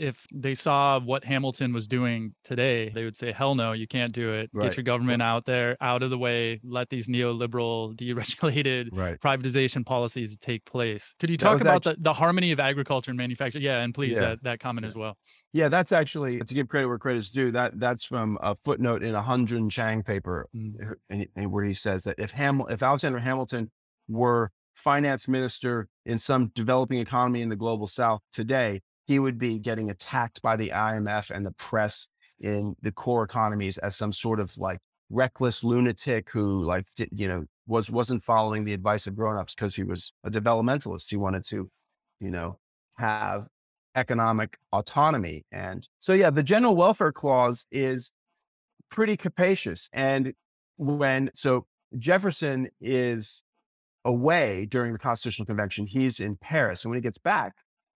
[0.00, 4.12] if they saw what Hamilton was doing today, they would say, "Hell no, you can't
[4.12, 4.50] do it.
[4.52, 4.68] Right.
[4.68, 6.60] Get your government out there, out of the way.
[6.64, 9.20] Let these neoliberal, deregulated right.
[9.20, 13.18] privatization policies take place." Could you talk about actually, the, the harmony of agriculture and
[13.18, 13.62] manufacturing?
[13.62, 14.20] Yeah, and please yeah.
[14.20, 14.88] that that comment yeah.
[14.88, 15.16] as well.
[15.52, 17.50] Yeah, that's actually to give credit where credit's due.
[17.50, 20.94] That that's from a footnote in a Ha-Joon Chang paper, mm.
[21.10, 23.70] and, and where he says that if Ham if Alexander Hamilton
[24.08, 29.58] were finance minister in some developing economy in the global south today, he would be
[29.58, 34.38] getting attacked by the IMF and the press in the core economies as some sort
[34.38, 34.78] of like
[35.10, 39.74] reckless lunatic who like did, you know was wasn't following the advice of grown-ups because
[39.74, 41.10] he was a developmentalist.
[41.10, 41.68] He wanted to
[42.20, 42.60] you know
[42.98, 43.48] have
[43.96, 45.44] economic autonomy.
[45.50, 48.12] And so yeah the general welfare clause is
[48.92, 49.90] pretty capacious.
[49.92, 50.34] And
[50.76, 51.66] when so
[51.98, 53.42] jefferson is
[54.04, 56.84] away during the constitutional convention he's in paris.
[56.84, 57.54] And when he gets back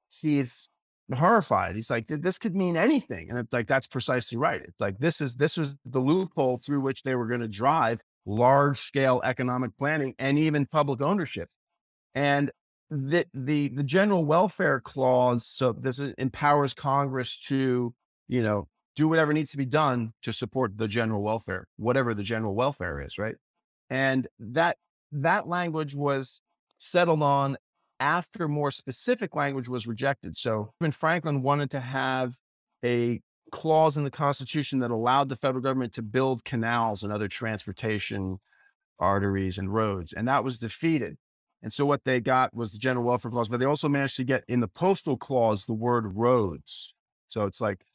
[0.09, 0.71] he's
[1.13, 1.75] horrified.
[1.75, 3.29] He's like, this could mean anything.
[3.29, 4.63] And it's like, that's precisely right.
[4.63, 8.01] It's like, this is, this was the loophole through which they were going to drive
[8.27, 11.49] large scale economic planning and even public ownership.
[12.15, 12.51] And
[12.91, 15.47] the, the, the general welfare clause.
[15.47, 17.95] So this empowers Congress to,
[18.29, 22.23] you know, do whatever needs to be done to support the general welfare, whatever the
[22.23, 23.19] general welfare is.
[23.19, 23.35] Right.
[23.91, 24.79] And that,
[25.13, 26.41] that language was
[26.79, 27.57] settled on
[28.05, 30.37] after more specific language was rejected.
[30.37, 32.35] So when Franklin wanted to have
[32.85, 37.29] a clause in the Constitution that allowed the federal government to build canals and other
[37.29, 38.41] transportation
[38.99, 41.17] arteries and roads, and that was defeated.
[41.63, 44.25] And so what they got was the general welfare clause, but they also managed to
[44.25, 46.93] get in the postal clause the word roads.
[47.29, 47.87] So it's like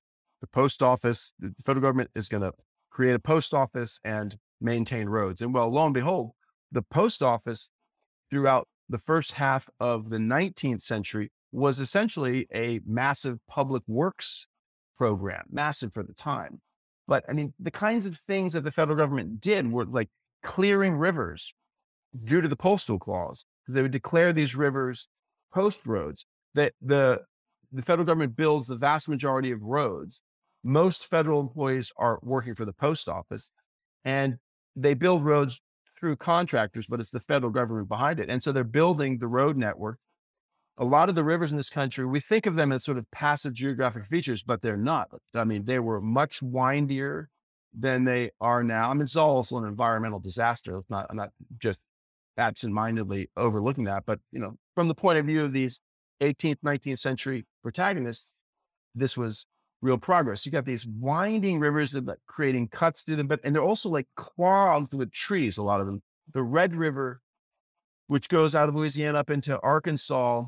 [0.41, 2.54] the post office, the federal government is going to
[2.89, 5.39] create a post office and maintain roads.
[5.43, 6.32] And well, lo and behold,
[6.72, 7.69] the post office
[8.32, 14.47] throughout the first half of the 19th century was essentially a massive public works
[14.97, 16.62] program, massive for the time.
[17.08, 20.10] But I mean, the kinds of things that the federal government did were like
[20.43, 21.54] clearing rivers
[22.23, 23.45] due to the postal clause.
[23.67, 25.08] They would declare these rivers
[25.54, 26.25] post roads.
[26.56, 27.21] That the
[27.71, 30.21] the federal government builds the vast majority of roads.
[30.63, 33.52] Most federal employees are working for the post office,
[34.04, 34.38] and
[34.75, 35.62] they build roads
[36.00, 38.30] through contractors, but it's the federal government behind it.
[38.30, 40.00] And so they're building the road network.
[40.78, 43.12] A lot of the rivers in this country, we think of them as sort of
[43.12, 45.10] passive geographic features, but they're not.
[45.36, 47.30] I mean, they were much windier
[47.78, 48.90] than they are now.
[48.90, 50.78] I mean, it's also an environmental disaster.
[50.78, 51.80] It's not, I'm not just
[52.38, 55.82] absentmindedly overlooking that, but you know, from the point of view of these
[56.22, 58.38] 18th, 19th century protagonists,
[58.96, 59.46] this was
[59.82, 60.46] real progress.
[60.46, 63.89] You got these winding rivers that are creating cuts through them, but and they're also
[63.89, 65.58] like clogged with trees.
[65.58, 66.02] A lot of them.
[66.32, 67.22] The Red River,
[68.08, 70.46] which goes out of Louisiana up into Arkansas.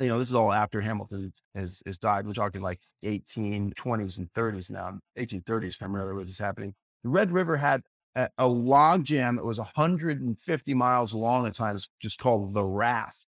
[0.00, 2.26] You know, this is all after Hamilton has, has died.
[2.26, 6.74] We're talking like 1820s and 30s now, 1830s primarily what is happening.
[7.02, 7.82] The Red River had
[8.14, 13.26] a, a log jam that was 150 miles long at times, just called the Raft.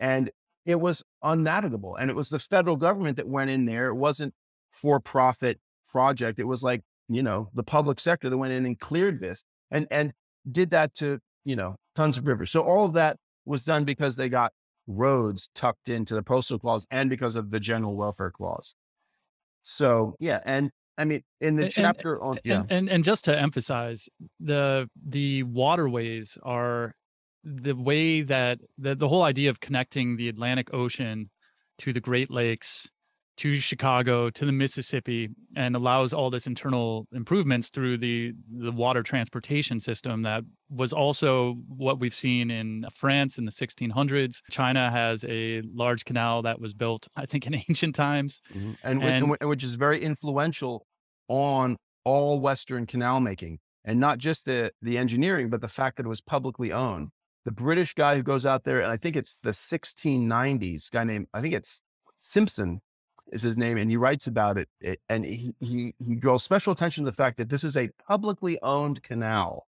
[0.00, 0.30] And
[0.66, 1.96] it was unnavigable.
[1.96, 3.88] And it was the federal government that went in there.
[3.88, 4.34] It wasn't
[4.70, 5.58] for profit
[5.88, 6.38] project.
[6.38, 9.86] It was like, you know, the public sector that went in and cleared this and,
[9.90, 10.12] and
[10.50, 12.50] did that to, you know, tons of rivers.
[12.50, 14.52] So all of that was done because they got
[14.86, 18.74] roads tucked into the postal clause and because of the general welfare clause.
[19.62, 20.40] So yeah.
[20.44, 22.60] And I mean, in the and, chapter on, yeah.
[22.60, 24.08] And, and, and just to emphasize
[24.40, 26.94] the, the waterways are
[27.44, 31.30] the way that the, the whole idea of connecting the Atlantic Ocean
[31.78, 32.90] to the Great Lakes
[33.38, 39.02] to Chicago to the Mississippi and allows all this internal improvements through the the water
[39.02, 44.42] transportation system that was also what we've seen in France in the 1600s.
[44.50, 48.72] China has a large canal that was built, I think, in ancient times, mm-hmm.
[48.82, 50.84] and, and, and which is very influential
[51.28, 56.06] on all Western canal making, and not just the the engineering, but the fact that
[56.06, 57.10] it was publicly owned.
[57.48, 61.28] The British guy who goes out there, and I think it's the 1690s guy named
[61.32, 61.80] I think it's
[62.18, 62.82] Simpson
[63.32, 64.68] is his name, and he writes about it.
[64.82, 67.88] it and he, he he draws special attention to the fact that this is a
[68.06, 69.66] publicly owned canal,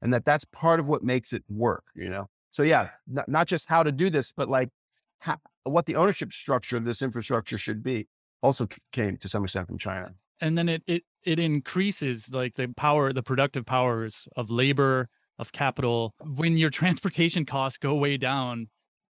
[0.00, 1.84] and that that's part of what makes it work.
[1.94, 4.70] You know, so yeah, not, not just how to do this, but like
[5.18, 8.08] how, what the ownership structure of this infrastructure should be.
[8.40, 10.14] Also came to some extent from China.
[10.40, 15.52] And then it it it increases like the power, the productive powers of labor, of
[15.52, 16.14] capital.
[16.20, 18.68] When your transportation costs go way down,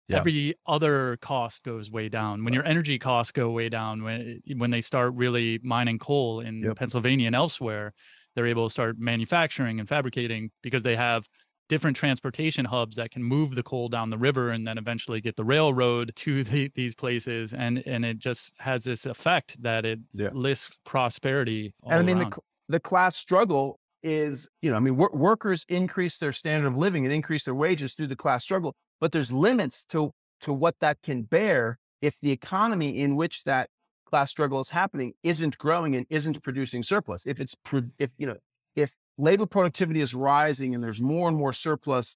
[0.08, 0.18] yeah.
[0.18, 2.44] every other cost goes way down.
[2.44, 6.42] When your energy costs go way down, when eh, when they start really mining coal
[6.42, 6.78] in yep.
[6.78, 7.94] Pennsylvania and elsewhere,
[8.36, 11.28] they're able to start manufacturing and fabricating because they have
[11.68, 15.36] different transportation hubs that can move the coal down the river and then eventually get
[15.36, 20.00] the railroad to the, these places and and it just has this effect that it
[20.14, 20.30] yeah.
[20.34, 22.38] lists prosperity and i mean the,
[22.70, 27.06] the class struggle is you know i mean wor- workers increase their standard of living
[27.06, 31.02] and increase their wages through the class struggle but there's limits to to what that
[31.02, 33.70] can bear if the economy in which that
[34.06, 37.26] class struggle is happening isn't growing and isn't producing surplus.
[37.26, 38.38] If it's pro- if you know
[38.76, 42.16] if labor productivity is rising and there's more and more surplus,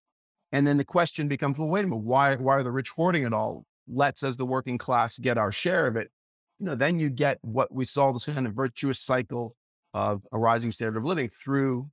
[0.52, 3.24] and then the question becomes, well, wait a minute, why why are the rich hoarding
[3.24, 3.66] it all?
[3.88, 6.12] Let's as the working class get our share of it.
[6.60, 9.56] You know, then you get what we saw this kind of virtuous cycle
[9.94, 11.90] of a rising standard of living through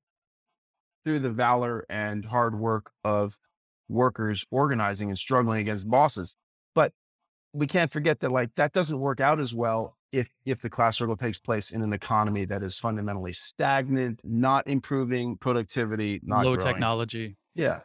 [1.04, 3.38] through the valor and hard work of
[3.88, 6.34] workers organizing and struggling against bosses.
[6.74, 6.92] But
[7.52, 10.96] we can't forget that like that doesn't work out as well if if the class
[10.96, 16.56] struggle takes place in an economy that is fundamentally stagnant, not improving productivity, not low
[16.56, 16.72] growing.
[16.72, 17.36] technology.
[17.54, 17.80] Yeah.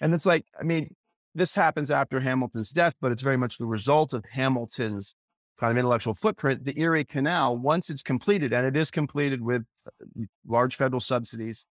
[0.00, 0.94] And it's like, I mean,
[1.34, 5.14] this happens after Hamilton's death, but it's very much the result of Hamilton's
[5.58, 6.64] kind of intellectual footprint.
[6.64, 11.66] The Erie Canal, once it's completed, and it is completed with uh, large federal subsidies,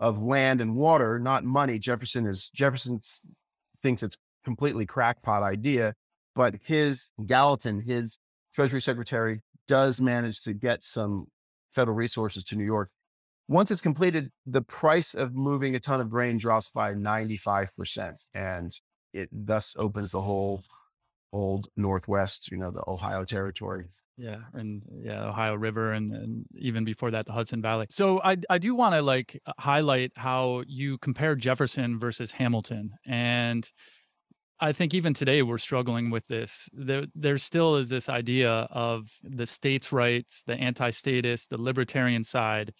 [0.00, 1.78] of land and water, not money.
[1.78, 3.00] Jefferson is Jefferson
[3.82, 5.94] thinks it's completely crackpot idea,
[6.34, 8.18] but his Gallatin, his
[8.54, 11.26] Treasury Secretary, does manage to get some
[11.72, 12.90] federal resources to New York.
[13.48, 18.26] Once it's completed, the price of moving a ton of grain drops by 95%.
[18.32, 18.74] And
[19.12, 20.62] it thus opens the whole
[21.34, 26.84] old Northwest, you know, the Ohio territory yeah, and yeah, Ohio River, and, and even
[26.84, 27.86] before that, the Hudson Valley.
[27.90, 33.68] So I I do want to like highlight how you compare Jefferson versus Hamilton, and
[34.60, 36.68] I think even today we're struggling with this.
[36.72, 42.72] There there still is this idea of the states' rights, the anti-statist, the libertarian side,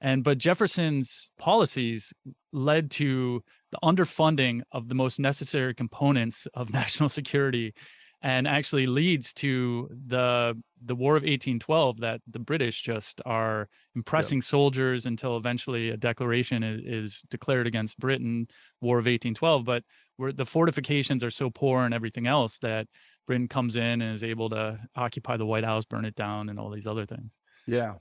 [0.00, 2.12] and but Jefferson's policies
[2.52, 7.74] led to the underfunding of the most necessary components of national security
[8.22, 14.38] and actually leads to the the War of 1812 that the British just are impressing
[14.38, 14.44] yep.
[14.44, 18.46] soldiers until eventually a declaration is, declared against Britain,
[18.80, 19.64] War of 1812.
[19.64, 19.84] But
[20.16, 22.86] where the fortifications are so poor and everything else that
[23.26, 26.58] Britain comes in and is able to occupy the White House, burn it down, and
[26.58, 27.38] all these other things.
[27.66, 27.94] Yeah.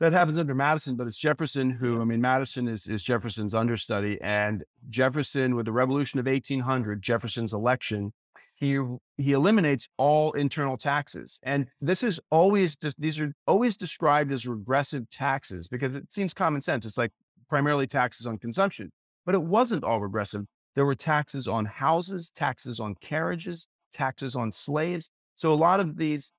[0.00, 4.18] That happens under Madison, but it's Jefferson who, I mean, Madison is, is Jefferson's understudy.
[4.20, 8.12] And Jefferson, with the Revolution of 1800, Jefferson's election,
[8.58, 8.78] he
[9.16, 14.46] he eliminates all internal taxes and this is always just these are always described as
[14.46, 17.12] regressive taxes because it seems common sense it's like
[17.48, 18.90] primarily taxes on consumption
[19.24, 20.46] but it wasn't all regressive.
[20.74, 25.96] There were taxes on houses taxes on carriages taxes on slaves so a lot of
[25.96, 26.32] these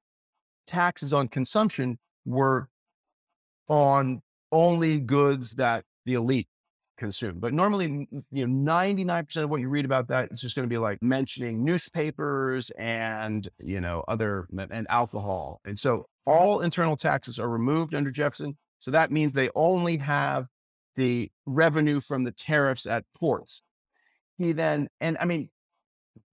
[0.68, 2.70] taxes on consumption were
[3.68, 6.48] on only goods that the elite
[7.00, 7.40] consume.
[7.40, 10.70] But normally, you know, 99% of what you read about that is just going to
[10.70, 15.62] be like mentioning newspapers and, you know, other and alcohol.
[15.66, 18.58] And so all internal taxes are removed under Jefferson.
[18.78, 20.46] So that means they only have
[20.96, 23.62] the revenue from the tariffs at ports.
[24.38, 25.50] He then, and I mean,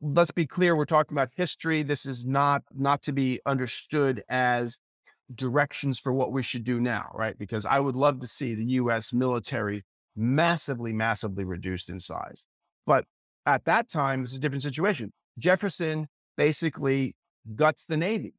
[0.01, 1.83] let's be clear, we're talking about history.
[1.83, 4.79] This is not not to be understood as
[5.35, 7.37] directions for what we should do now, right?
[7.39, 9.85] Because I would love to see the US military
[10.17, 12.47] massively, massively reduced in size.
[12.87, 13.05] But
[13.45, 15.13] at that time, it's a different situation.
[15.39, 17.15] Jefferson basically
[17.55, 18.35] guts the Navy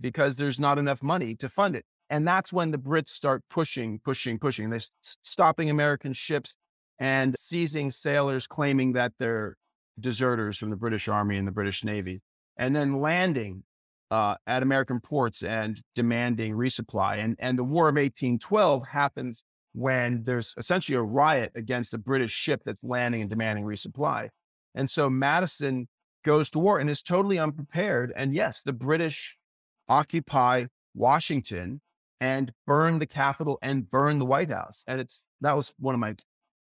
[0.00, 1.84] because there's not enough money to fund it.
[2.10, 4.70] And that's when the Brits start pushing, pushing, pushing.
[4.70, 4.80] They're
[5.22, 6.56] stopping American ships
[6.98, 9.56] and seizing sailors claiming that they're
[9.98, 12.20] deserters from the British Army and the British Navy,
[12.56, 13.62] and then landing
[14.10, 17.18] uh, at American ports and demanding resupply.
[17.18, 19.44] And, and the War of 1812 happens
[19.74, 24.30] when there's essentially a riot against a British ship that's landing and demanding resupply.
[24.74, 25.88] And so Madison
[26.24, 28.12] goes to war and is totally unprepared.
[28.16, 29.36] And yes, the British
[29.88, 31.80] occupy Washington
[32.20, 34.84] and burn the Capitol and burn the White House.
[34.86, 36.14] And it's that was one of my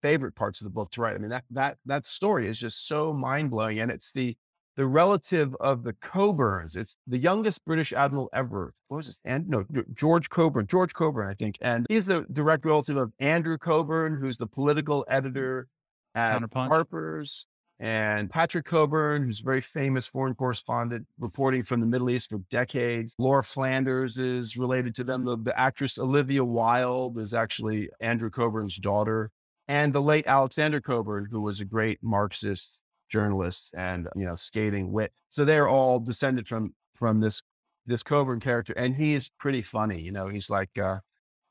[0.02, 1.16] favorite parts of the book to write.
[1.16, 4.36] I mean, that that that story is just so mind blowing, and it's the
[4.78, 6.76] the relative of the Cockburns.
[6.76, 8.74] It's the youngest British admiral ever.
[8.86, 9.20] What was this?
[9.24, 11.58] And no, George Cockburn, George Cockburn, I think.
[11.60, 15.66] And he's the direct relative of Andrew Cockburn, who's the political editor
[16.14, 17.46] at Harper's,
[17.80, 22.38] and Patrick Cockburn, who's a very famous foreign correspondent reporting from the Middle East for
[22.48, 23.16] decades.
[23.18, 25.24] Laura Flanders is related to them.
[25.24, 29.32] The, the actress Olivia Wilde is actually Andrew Cockburn's daughter.
[29.66, 34.92] And the late Alexander Cockburn, who was a great Marxist journalists and you know skating
[34.92, 35.12] wit.
[35.28, 37.42] So they're all descended from from this
[37.86, 40.00] this Cockburn character, and he's pretty funny.
[40.00, 40.98] You know, he's like uh,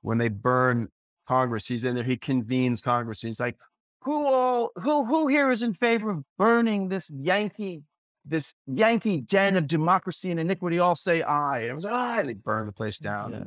[0.01, 0.89] when they burn
[1.27, 2.03] Congress, he's in there.
[2.03, 3.21] He convenes Congress.
[3.21, 3.57] he's like,
[4.01, 7.83] who all who who here is in favor of burning this Yankee
[8.23, 10.79] this Yankee den of democracy and iniquity?
[10.79, 11.61] All say aye.
[11.61, 13.31] And I was like, ah, they burn the place down.
[13.31, 13.43] Yeah.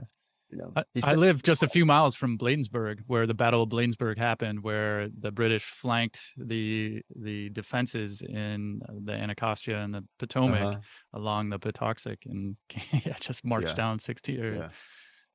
[0.51, 3.69] You know, I, I live just a few miles from Bladensburg, where the Battle of
[3.69, 10.63] Bladensburg happened, where the British flanked the the defenses in the Anacostia and the Potomac
[10.63, 10.79] uh-huh.
[11.15, 12.57] along the Patuxent, and
[12.93, 13.75] yeah, just marched yeah.
[13.75, 14.69] down 16th or yeah.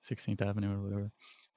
[0.03, 1.11] 16th Avenue or whatever.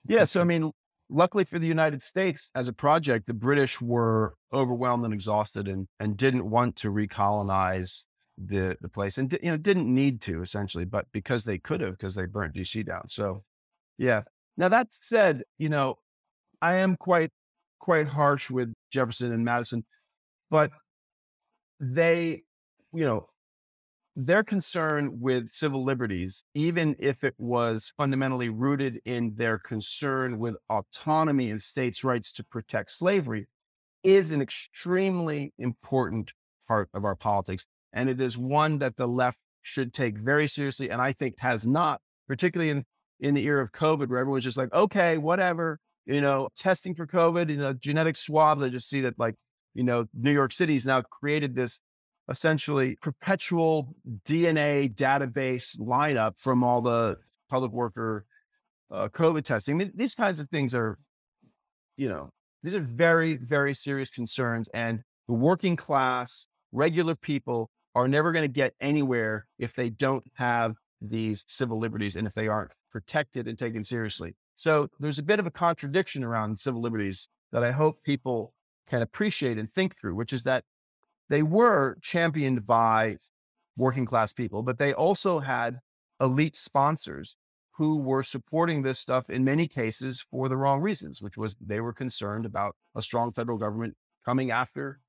[0.06, 0.70] Yeah, so I mean,
[1.11, 5.88] luckily for the United States, as a project, the British were overwhelmed and exhausted, and
[5.98, 8.04] and didn't want to recolonize
[8.36, 11.92] the the place, and you know didn't need to essentially, but because they could have,
[11.92, 13.09] because they burnt DC down.
[13.09, 13.42] So
[13.99, 14.22] yeah.
[14.57, 15.99] Now that said, you know,
[16.62, 17.30] I am quite
[17.78, 19.84] quite harsh with Jefferson and Madison,
[20.51, 20.70] but
[21.80, 22.42] they,
[22.92, 23.28] you know,
[24.16, 30.57] their concern with civil liberties, even if it was fundamentally rooted in their concern with
[30.68, 33.46] autonomy and states' rights to protect slavery,
[34.03, 36.32] is an extremely important
[36.66, 37.66] part of our politics.
[37.92, 40.90] And it is one that the left should take very seriously.
[40.90, 42.84] And I think has not, particularly in
[43.20, 47.06] in the era of COVID where everyone's just like, okay, whatever, you know, testing for
[47.06, 48.62] COVID, you know, genetic swabs.
[48.62, 49.34] I just see that like,
[49.74, 51.80] you know, New York City's now created this
[52.28, 53.94] essentially perpetual
[54.24, 57.16] DNA database lineup from all the
[57.48, 58.26] public worker
[58.90, 59.74] uh, COVID testing.
[59.74, 60.98] I mean, these kinds of things are,
[61.96, 62.30] you know,
[62.62, 64.68] these are very, very serious concerns.
[64.68, 70.24] And the working class, regular people are never going to get anywhere if they don't
[70.34, 74.34] have these civil liberties and if they aren't protected and taken seriously.
[74.57, 78.55] So there's a bit of a contradiction around civil liberties that I hope people
[78.86, 80.64] can appreciate and think through, which is that
[81.28, 83.16] they were championed by
[83.76, 85.78] working class people, but they also had
[86.20, 87.36] elite sponsors
[87.76, 91.80] who were supporting this stuff in many cases for the wrong reasons, which was they
[91.80, 95.01] were concerned about a strong federal government coming after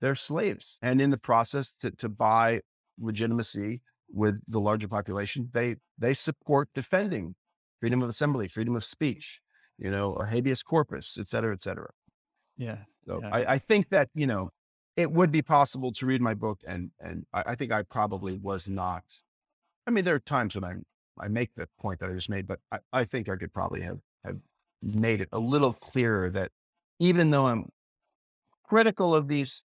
[0.00, 2.60] their slaves and in the process to, to buy
[2.98, 3.80] legitimacy
[4.12, 7.34] with the larger population, they they support defending
[7.80, 9.40] freedom of assembly, freedom of speech,
[9.78, 11.90] you know, or habeas corpus, et cetera, et cetera.
[12.56, 12.78] Yeah.
[13.06, 13.30] So yeah.
[13.32, 14.50] I, I think that, you know,
[14.96, 18.38] it would be possible to read my book and and I, I, think I probably
[18.38, 19.04] was not.
[19.86, 20.74] I mean, there are times when I
[21.20, 23.82] I make the point that I just made, but I, I think I could probably
[23.82, 24.38] have have
[24.82, 26.50] made it a little clearer that
[26.98, 27.68] even though I'm
[28.64, 29.64] critical of these,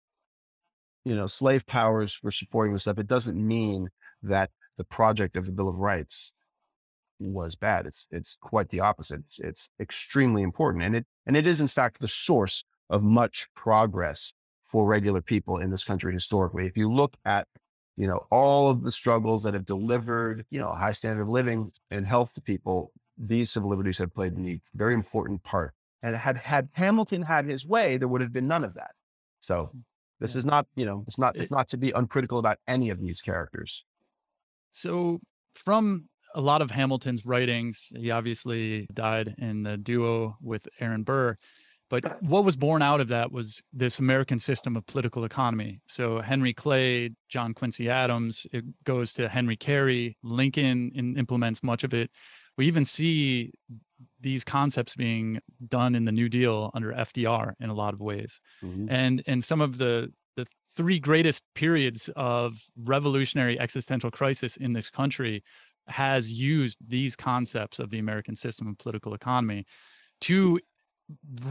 [1.04, 3.88] you know, slave powers for supporting this stuff, it doesn't mean
[4.28, 6.32] that the project of the Bill of Rights
[7.18, 7.86] was bad.
[7.86, 9.20] It's it's quite the opposite.
[9.26, 13.48] It's, it's extremely important, and it and it is in fact the source of much
[13.54, 14.32] progress
[14.64, 16.66] for regular people in this country historically.
[16.66, 17.46] If you look at
[17.96, 21.28] you know all of the struggles that have delivered you know a high standard of
[21.28, 25.72] living and health to people, these civil liberties have played a very important part.
[26.02, 28.90] And had had Hamilton had his way, there would have been none of that.
[29.40, 29.70] So
[30.20, 33.00] this is not you know it's not it's not to be uncritical about any of
[33.00, 33.84] these characters.
[34.72, 35.20] So,
[35.54, 41.36] from a lot of Hamilton's writings, he obviously died in the duo with Aaron Burr.
[41.88, 45.80] But what was born out of that was this American system of political economy.
[45.86, 51.84] So Henry Clay, John Quincy Adams, it goes to Henry Carey, Lincoln in, implements much
[51.84, 52.10] of it.
[52.58, 53.52] We even see
[54.20, 58.40] these concepts being done in the New Deal under FDR in a lot of ways.
[58.64, 58.86] Mm-hmm.
[58.90, 60.12] And and some of the
[60.76, 65.42] three greatest periods of revolutionary existential crisis in this country
[65.88, 69.64] has used these concepts of the American system of political economy
[70.20, 70.58] to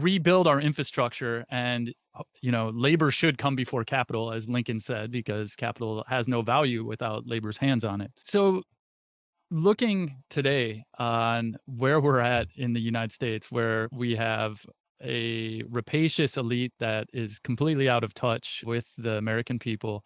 [0.00, 5.10] rebuild our infrastructure and uh, you know labor should come before capital as lincoln said
[5.10, 8.10] because capital has no value without labor's hands on it.
[8.22, 8.62] So
[9.50, 14.60] looking today on where we're at in the united states where we have
[15.02, 20.04] a rapacious elite that is completely out of touch with the american people.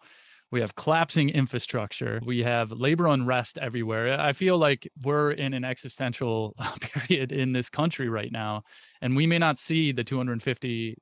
[0.51, 2.19] We have collapsing infrastructure.
[2.25, 4.19] We have labor unrest everywhere.
[4.19, 8.63] I feel like we're in an existential period in this country right now
[9.01, 10.97] and we may not see the 250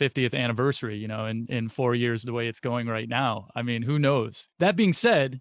[0.00, 3.48] 50th anniversary you know in in 4 years the way it's going right now.
[3.54, 4.48] I mean who knows?
[4.58, 5.40] That being said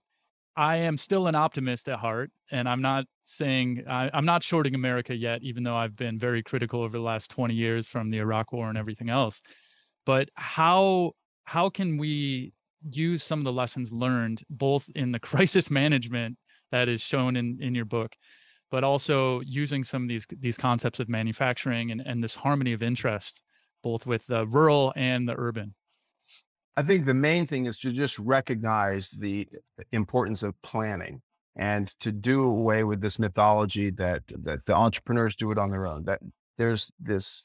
[0.56, 4.76] i am still an optimist at heart and i'm not saying I, i'm not shorting
[4.76, 8.18] america yet even though i've been very critical over the last 20 years from the
[8.18, 9.42] iraq war and everything else.
[10.06, 12.54] But how how can we
[12.90, 16.38] use some of the lessons learned both in the crisis management
[16.72, 18.16] that is shown in in your book
[18.72, 22.82] but also using some of these these concepts of manufacturing and, and this harmony of
[22.82, 23.42] interest
[23.84, 25.74] both with the rural and the urban
[26.78, 29.48] i think the main thing is to just recognize the
[29.92, 31.22] importance of planning
[31.56, 35.86] and to do away with this mythology that that the entrepreneurs do it on their
[35.86, 36.20] own that
[36.58, 37.44] there's this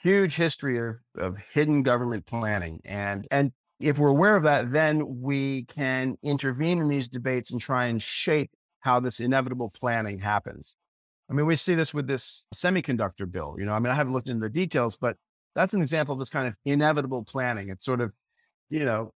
[0.00, 3.52] huge history of, of hidden government planning and and
[3.82, 8.00] if we're aware of that, then we can intervene in these debates and try and
[8.00, 8.50] shape
[8.80, 10.76] how this inevitable planning happens.
[11.28, 13.56] I mean, we see this with this semiconductor bill.
[13.58, 15.16] You know, I mean, I haven't looked into the details, but
[15.54, 17.68] that's an example of this kind of inevitable planning.
[17.68, 18.12] It's sort of,
[18.72, 19.12] you know,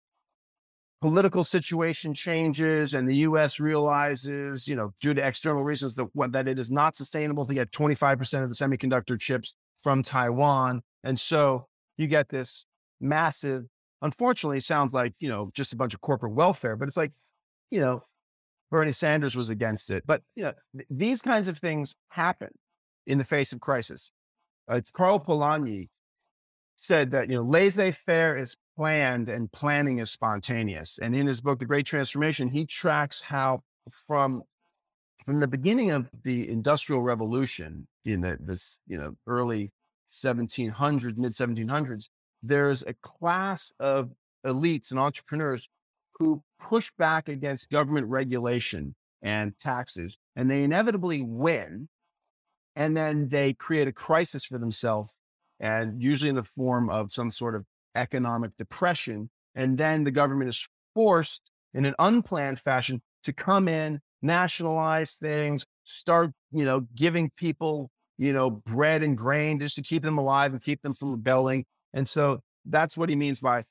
[0.99, 6.49] political situation changes and the US realizes, you know, due to external reasons that that
[6.49, 10.81] it is not sustainable to get 25% of the semiconductor chips from Taiwan.
[11.05, 12.65] And so you get this
[12.99, 13.63] massive
[14.01, 17.13] unfortunately sounds like, you know, just a bunch of corporate welfare, but it's like,
[17.71, 18.03] you know,
[18.69, 20.03] Bernie Sanders was against it.
[20.05, 22.49] But, you know, th- these kinds of things happen
[23.07, 24.11] in the face of crisis.
[24.69, 25.87] Uh, it's Karl Polanyi
[26.75, 30.97] said that, you know, laissez faire is planned and planning is spontaneous.
[30.97, 34.43] And in his book, The Great Transformation, he tracks how from
[35.25, 39.71] from the beginning of the industrial revolution in the, this, you know, early
[40.07, 42.09] 1700s, mid 1700s,
[42.43, 44.11] there's a class of
[44.45, 45.67] elites and entrepreneurs
[46.19, 51.89] who push back against government regulation and taxes, and they inevitably win.
[52.75, 55.11] And then they create a crisis for themselves,
[55.59, 57.65] and usually in the form of some sort of
[57.95, 59.29] economic depression.
[59.55, 61.41] And then the government is forced
[61.73, 68.33] in an unplanned fashion to come in, nationalize things, start, you know, giving people, you
[68.33, 71.65] know, bread and grain just to keep them alive and keep them from rebelling.
[71.93, 73.65] And so that's what he means by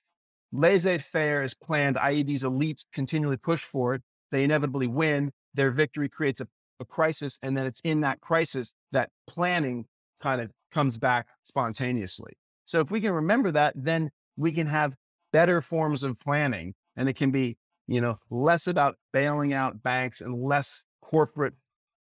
[0.53, 4.03] laissez faire is planned, i.e., these elites continually push for it.
[4.31, 5.33] They inevitably win.
[5.55, 6.49] Their victory creates a,
[6.81, 7.39] a crisis.
[7.43, 9.87] And then it's in that crisis that planning
[10.21, 12.35] kind of comes back spontaneously.
[12.65, 14.95] So if we can remember that, then we can have
[15.33, 17.57] better forms of planning and it can be,
[17.87, 21.55] you know, less about bailing out banks and less corporate,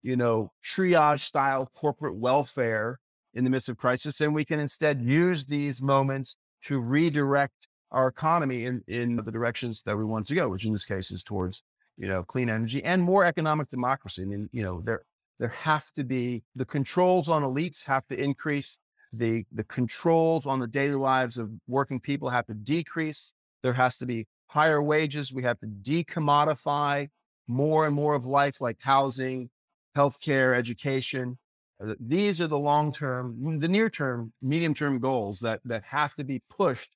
[0.03, 2.99] you know, triage style corporate welfare
[3.33, 4.21] in the midst of crisis.
[4.21, 9.81] And we can instead use these moments to redirect our economy in, in the directions
[9.85, 11.63] that we want to go, which in this case is towards,
[11.97, 14.21] you know, clean energy and more economic democracy.
[14.21, 15.01] I mean, you know, there,
[15.39, 18.77] there have to be the controls on elites have to increase.
[19.13, 23.33] The, the controls on the daily lives of working people have to decrease.
[23.61, 25.33] There has to be higher wages.
[25.33, 27.09] We have to decommodify
[27.47, 29.49] more and more of life, like housing,
[29.97, 31.37] healthcare, education.
[31.83, 36.15] Uh, these are the long term, the near term, medium term goals that that have
[36.15, 36.95] to be pushed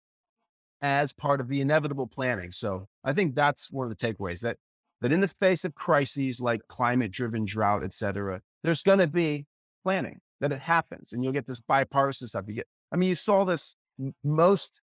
[0.81, 2.51] as part of the inevitable planning.
[2.51, 4.57] So I think that's one of the takeaways that
[5.01, 9.07] that in the face of crises like climate driven drought, et cetera, there's going to
[9.07, 9.45] be
[9.83, 12.45] planning that it happens and you'll get this bipartisan stuff.
[12.47, 13.75] You get, I mean, you saw this
[14.23, 14.81] most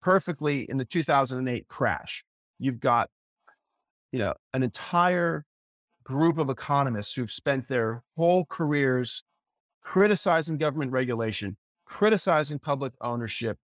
[0.00, 2.24] perfectly in the 2008 crash.
[2.58, 3.10] You've got,
[4.12, 5.44] you know, an entire
[6.04, 9.22] group of economists who've spent their whole careers
[9.82, 13.58] criticizing government regulation, criticizing public ownership,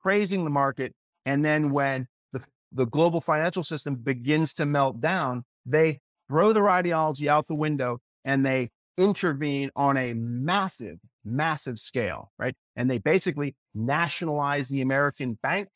[0.00, 0.94] praising the market.
[1.24, 6.68] And then when the, the global financial system begins to melt down, they throw their
[6.70, 12.54] ideology out the window and they intervene on a massive, massive scale, right?
[12.76, 15.68] And they basically nationalized the American bank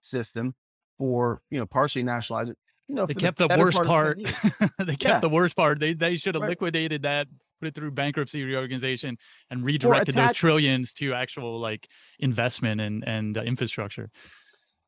[0.00, 0.54] system
[0.98, 2.58] for, you know, partially nationalized it.
[2.88, 4.22] You know, they kept the, the worst part.
[4.22, 4.70] part.
[4.78, 5.20] they kept yeah.
[5.20, 5.80] the worst part.
[5.80, 6.50] They they should have right.
[6.50, 7.26] liquidated that
[7.60, 9.16] put it through bankruptcy reorganization
[9.50, 11.88] and redirected those trillions to actual like
[12.20, 14.10] investment and and uh, infrastructure.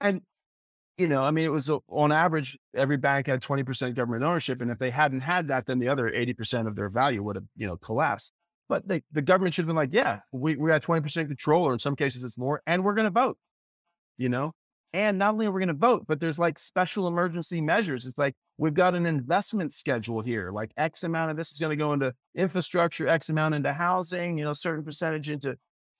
[0.00, 0.22] And
[0.98, 4.60] you know, I mean, it was on average, every bank had 20% government ownership.
[4.60, 7.44] And if they hadn't had that, then the other 80% of their value would have,
[7.56, 8.32] you know, collapsed.
[8.68, 11.72] But they, the government should have been like, yeah, we, we got 20% control, or
[11.72, 13.38] in some cases it's more, and we're going to vote,
[14.18, 14.52] you know?
[14.92, 18.06] And not only are we going to vote, but there's like special emergency measures.
[18.06, 21.70] It's like we've got an investment schedule here, like X amount of this is going
[21.70, 25.56] to go into infrastructure, X amount into housing, you know, certain percentage into,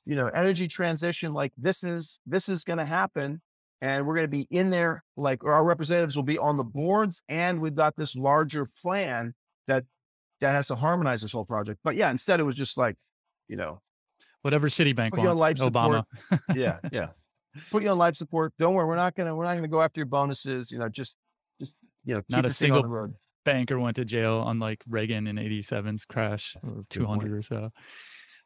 [0.07, 1.35] you know, energy transition.
[1.35, 3.43] Like this is, this is going to happen.
[3.81, 7.23] And we're going to be in there, like our representatives will be on the boards.
[7.29, 9.35] And we've got this larger plan
[9.69, 9.85] that,
[10.41, 11.81] that has to harmonize this whole project.
[11.85, 12.97] But yeah, instead it was just like,
[13.47, 13.81] you know,
[14.43, 16.05] whatever Citibank wants, Obama.
[16.55, 16.79] yeah.
[16.93, 17.09] Yeah
[17.71, 18.53] put you on life support.
[18.59, 20.71] Don't worry, we're not gonna we're not gonna go after your bonuses.
[20.71, 21.17] You know, just
[21.61, 21.75] just
[22.05, 23.11] you know, not a single
[23.45, 27.71] banker went to jail unlike Reagan in 87's crash or 200 or so.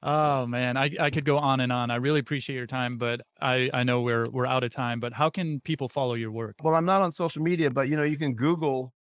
[0.03, 1.91] Oh man, I, I could go on and on.
[1.91, 4.99] I really appreciate your time, but I, I know we're we're out of time.
[4.99, 6.57] But how can people follow your work?
[6.63, 8.93] Well, I'm not on social media, but you know you can Google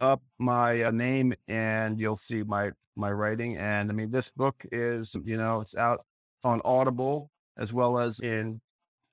[0.00, 3.56] up my uh, name and you'll see my my writing.
[3.56, 6.02] And I mean, this book is you know it's out
[6.42, 8.60] on Audible as well as in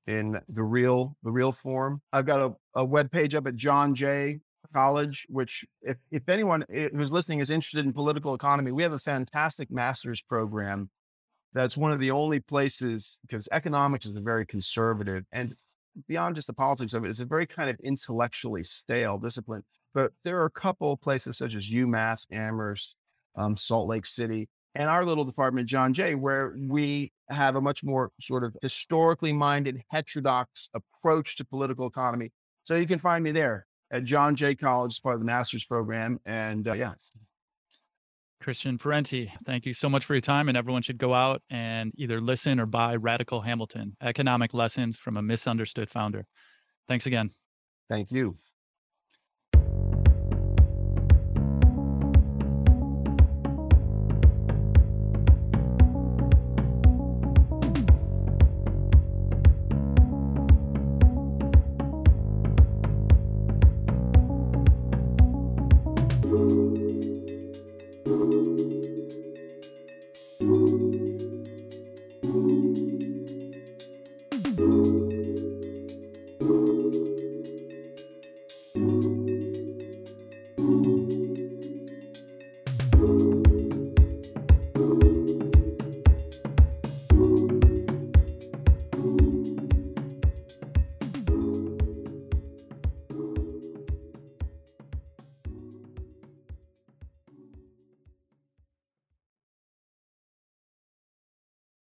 [0.08, 2.02] in the real the real form.
[2.12, 4.40] I've got a, a web page up at John Jay
[4.74, 8.94] College, which if if anyone eh, who's listening is interested in political economy, we have
[8.94, 10.90] a fantastic master's program.
[11.54, 15.56] That's one of the only places because economics is a very conservative and
[16.08, 19.64] beyond just the politics of it, it's a very kind of intellectually stale discipline.
[19.94, 22.96] But there are a couple places such as UMass, Amherst,
[23.36, 27.84] um, Salt Lake City, and our little department, John Jay, where we have a much
[27.84, 32.32] more sort of historically minded, heterodox approach to political economy.
[32.64, 36.20] So you can find me there at John Jay College part of the master's program.
[36.26, 36.94] And uh, yeah.
[38.42, 40.50] Christian Parenti, thank you so much for your time.
[40.50, 45.18] And everyone should go out and either listen or buy Radical Hamilton Economic Lessons from
[45.18, 46.26] a Misunderstood Founder.
[46.88, 47.32] Thanks again.
[47.90, 48.38] Thank you.